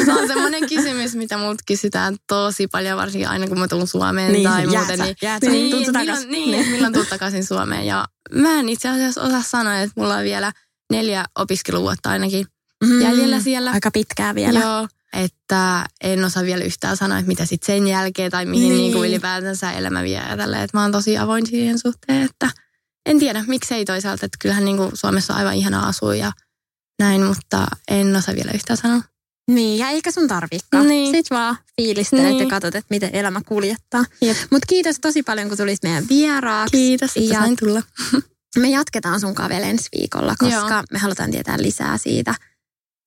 Se 0.04 0.12
on 0.12 0.26
semmoinen 0.28 0.68
kysymys, 0.68 1.14
mitä 1.14 1.38
multa 1.38 1.62
kysytään 1.66 2.16
tosi 2.26 2.66
paljon, 2.66 2.98
varsinkin 2.98 3.28
aina 3.28 3.46
kun 3.48 3.59
mä 3.59 3.68
tulen 3.68 3.87
Suomeen 3.87 4.33
Niin, 4.33 4.44
tai 4.50 4.61
jäät 4.72 4.87
muuten. 4.87 4.98
Niin, 4.98 5.16
Jäät 5.22 5.42
sä? 5.44 5.50
niin, 5.50 5.70
Tuutko 5.70 5.92
milloin, 5.92 6.28
niin, 6.31 6.50
Niin. 6.50 6.68
milloin 6.68 6.92
tulet 6.92 7.09
takaisin 7.09 7.44
Suomeen. 7.44 7.87
Ja 7.87 8.04
mä 8.33 8.52
en 8.61 8.68
itse 8.68 8.88
asiassa 8.88 9.22
osaa 9.22 9.42
sanoa, 9.42 9.78
että 9.81 10.00
mulla 10.00 10.16
on 10.16 10.24
vielä 10.24 10.52
neljä 10.92 11.24
opiskeluvuotta 11.38 12.11
ainakin 12.11 12.46
Mm. 12.85 13.00
jäljellä 13.02 13.40
siellä. 13.40 13.70
Aika 13.70 13.90
pitkää 13.90 14.35
vielä. 14.35 14.61
Joo, 14.61 14.88
että 15.12 15.85
en 16.04 16.24
osaa 16.24 16.42
vielä 16.42 16.64
yhtään 16.64 16.96
sanoa, 16.96 17.18
että 17.18 17.28
mitä 17.28 17.44
sitten 17.44 17.66
sen 17.66 17.87
jälkeen 17.87 18.31
tai 18.31 18.46
mihin 18.46 18.68
Niin. 18.68 18.76
niin. 18.78 18.94
Niin 18.94 19.04
ylipäätänsä 19.04 19.72
elämä 19.72 20.02
vie 20.02 20.22
ja 20.31 20.37
tälleen. 20.37 20.62
Että 20.62 20.76
mä 20.78 20.83
oon 20.83 20.92
tosi 20.92 21.18
avoin 21.18 21.46
siihen 21.46 21.78
suhteen, 21.78 22.22
että 22.22 22.50
en 23.07 23.18
tiedä, 23.18 23.44
miksei 23.46 23.85
toisaalta, 23.85 24.26
että 24.26 24.38
kyllähän 24.42 24.64
niin 24.64 24.76
kuin 24.76 24.90
Suomessa 24.94 25.33
on 25.33 25.38
aivan 25.38 25.54
ihana 25.54 25.81
asua 25.88 26.14
ja 26.14 26.33
näin, 26.98 27.22
mutta 27.26 27.66
en 27.90 28.16
osaa 28.16 28.34
vielä 28.34 28.50
yhtään 28.54 28.76
sanoa. 28.76 29.02
Niin, 29.50 29.78
ja 29.78 29.88
eikä 29.88 30.11
sun 30.11 30.28
tarvikaan. 30.28 30.88
Niin. 30.88 31.14
Sitten 31.14 31.37
vaan 31.37 31.56
fiilistelet 31.76 32.24
Niin. 32.24 32.38
ja 32.38 32.46
katsot, 32.46 32.74
että 32.74 32.87
miten 32.90 33.11
elämä 33.12 33.40
kuljettaa. 33.46 34.04
Mutta 34.50 34.66
kiitos 34.68 34.96
tosi 35.00 35.22
paljon, 35.22 35.48
kun 35.48 35.56
tulit 35.58 35.82
meidän 35.82 36.04
vieraaksi. 36.08 36.76
Kiitos, 36.76 37.11
että 37.16 37.34
Ja 37.34 37.40
sain 37.40 37.56
tulla. 37.56 37.82
me 38.58 38.68
jatketaan 38.68 39.20
sun 39.20 39.34
vielä 39.48 39.66
ensi 39.66 39.88
viikolla, 39.98 40.34
koska 40.38 40.54
Joo. 40.74 40.82
me 40.92 40.98
halutaan 40.98 41.30
tietää 41.30 41.62
lisää 41.62 41.98
siitä 41.98 42.34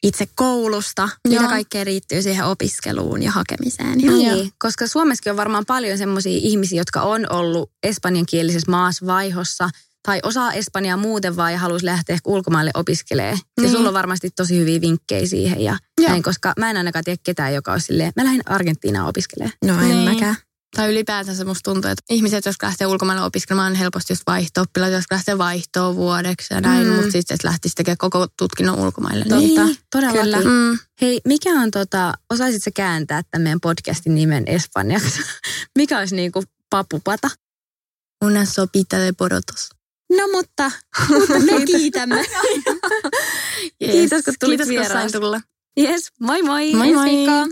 itse 0.03 0.27
koulusta, 0.35 1.09
mitä 1.27 1.41
Joo. 1.41 1.49
kaikkea 1.49 1.83
riittyy 1.83 2.21
siihen 2.21 2.45
opiskeluun 2.45 3.23
ja 3.23 3.31
hakemiseen. 3.31 4.01
Ja 4.01 4.11
Niin, 4.11 4.51
koska 4.59 4.87
Suomessakin 4.87 5.31
on 5.31 5.37
varmaan 5.37 5.65
paljon 5.65 5.97
semmoisia 5.97 6.39
ihmisiä, 6.41 6.81
jotka 6.81 7.01
on 7.01 7.31
ollut 7.31 7.71
espanjankielisessä 7.83 8.71
maassa 8.71 9.05
vaihossa 9.05 9.69
tai 10.07 10.19
osaa 10.23 10.53
espanjaa 10.53 10.97
muuten 10.97 11.35
vaan 11.35 11.51
ja 11.53 11.59
haluaisi 11.59 11.85
lähteä 11.85 12.17
ulkomaille 12.25 12.71
opiskelemaan. 12.73 13.37
Ja 13.37 13.61
Niin. 13.63 13.71
sulla 13.71 13.87
on 13.87 13.93
varmasti 13.93 14.29
tosi 14.35 14.57
hyviä 14.59 14.81
vinkkejä 14.81 15.27
siihen 15.27 15.61
ja 15.61 15.77
Joo. 15.99 16.09
näin, 16.09 16.23
koska 16.23 16.53
mä 16.59 16.69
en 16.69 16.77
ainakaan 16.77 17.03
tiedä 17.05 17.19
ketään, 17.23 17.53
joka 17.53 17.71
olisi 17.71 17.85
silleen, 17.85 18.11
mä 18.15 18.23
lähdin 18.23 18.41
Argentiinaan 18.45 19.07
opiskelemaan. 19.07 19.57
No 19.65 19.73
en 19.81 19.89
Niin. 19.89 20.09
mäkään. 20.09 20.35
Tai 20.75 20.91
ylipäätänsä 20.91 21.45
musta 21.45 21.71
tuntuu, 21.71 21.91
että 21.91 22.03
ihmiset, 22.09 22.45
jotka 22.45 22.67
lähtee 22.67 22.87
ulkomaille 22.87 23.23
opiskelemaan, 23.23 23.71
on 23.71 23.77
helposti 23.77 24.13
just 24.13 24.23
vaihto-oppilaat, 24.27 24.91
jotka 24.91 25.15
lähtee 25.15 25.37
vaihtoon 25.37 25.95
vuodeksi 25.95 26.53
ja 26.53 26.61
näin, 26.61 26.87
Mm. 26.87 26.93
mutta 26.95 27.11
sitten 27.11 27.35
että 27.35 27.47
lähtisi 27.47 27.75
tekemään 27.75 27.97
koko 27.97 28.27
tutkinnon 28.37 28.79
ulkomaille. 28.79 29.25
Totta, 29.25 29.37
Niin. 29.65 29.77
todellakin. 29.91 30.21
Kyllä. 30.21 30.37
Mm. 30.71 30.79
Hei, 31.01 31.21
mikä 31.27 31.49
on 31.49 31.71
tota, 31.71 32.13
osaisitko 32.33 32.71
kääntää 32.75 33.21
tämän 33.31 33.43
meidän 33.43 33.59
podcastin 33.61 34.15
nimen 34.15 34.43
espanjaksi? 34.47 35.19
mikä 35.79 35.99
olisi 35.99 36.15
niinku 36.15 36.43
papupata? 36.69 37.29
Una 38.23 38.45
sopita 38.45 38.97
de 38.97 39.11
porotos. 39.17 39.69
No 40.17 40.27
mutta, 40.31 40.71
mutta 41.09 41.39
me 41.45 41.65
kiitämme. 41.65 42.25
Yes. 43.81 43.91
Kiitos, 43.91 44.23
kun 44.25 44.33
tulit 44.39 44.61
Kiitos, 44.61 44.87
kun 44.87 44.93
sain 44.93 45.11
tulla. 45.11 45.41
Yes, 45.79 46.11
moi 46.19 46.41
moi! 46.41 46.73
Moi 46.75 46.87
Ensi 46.87 46.95
moi. 46.95 47.05
viikkoon. 47.05 47.51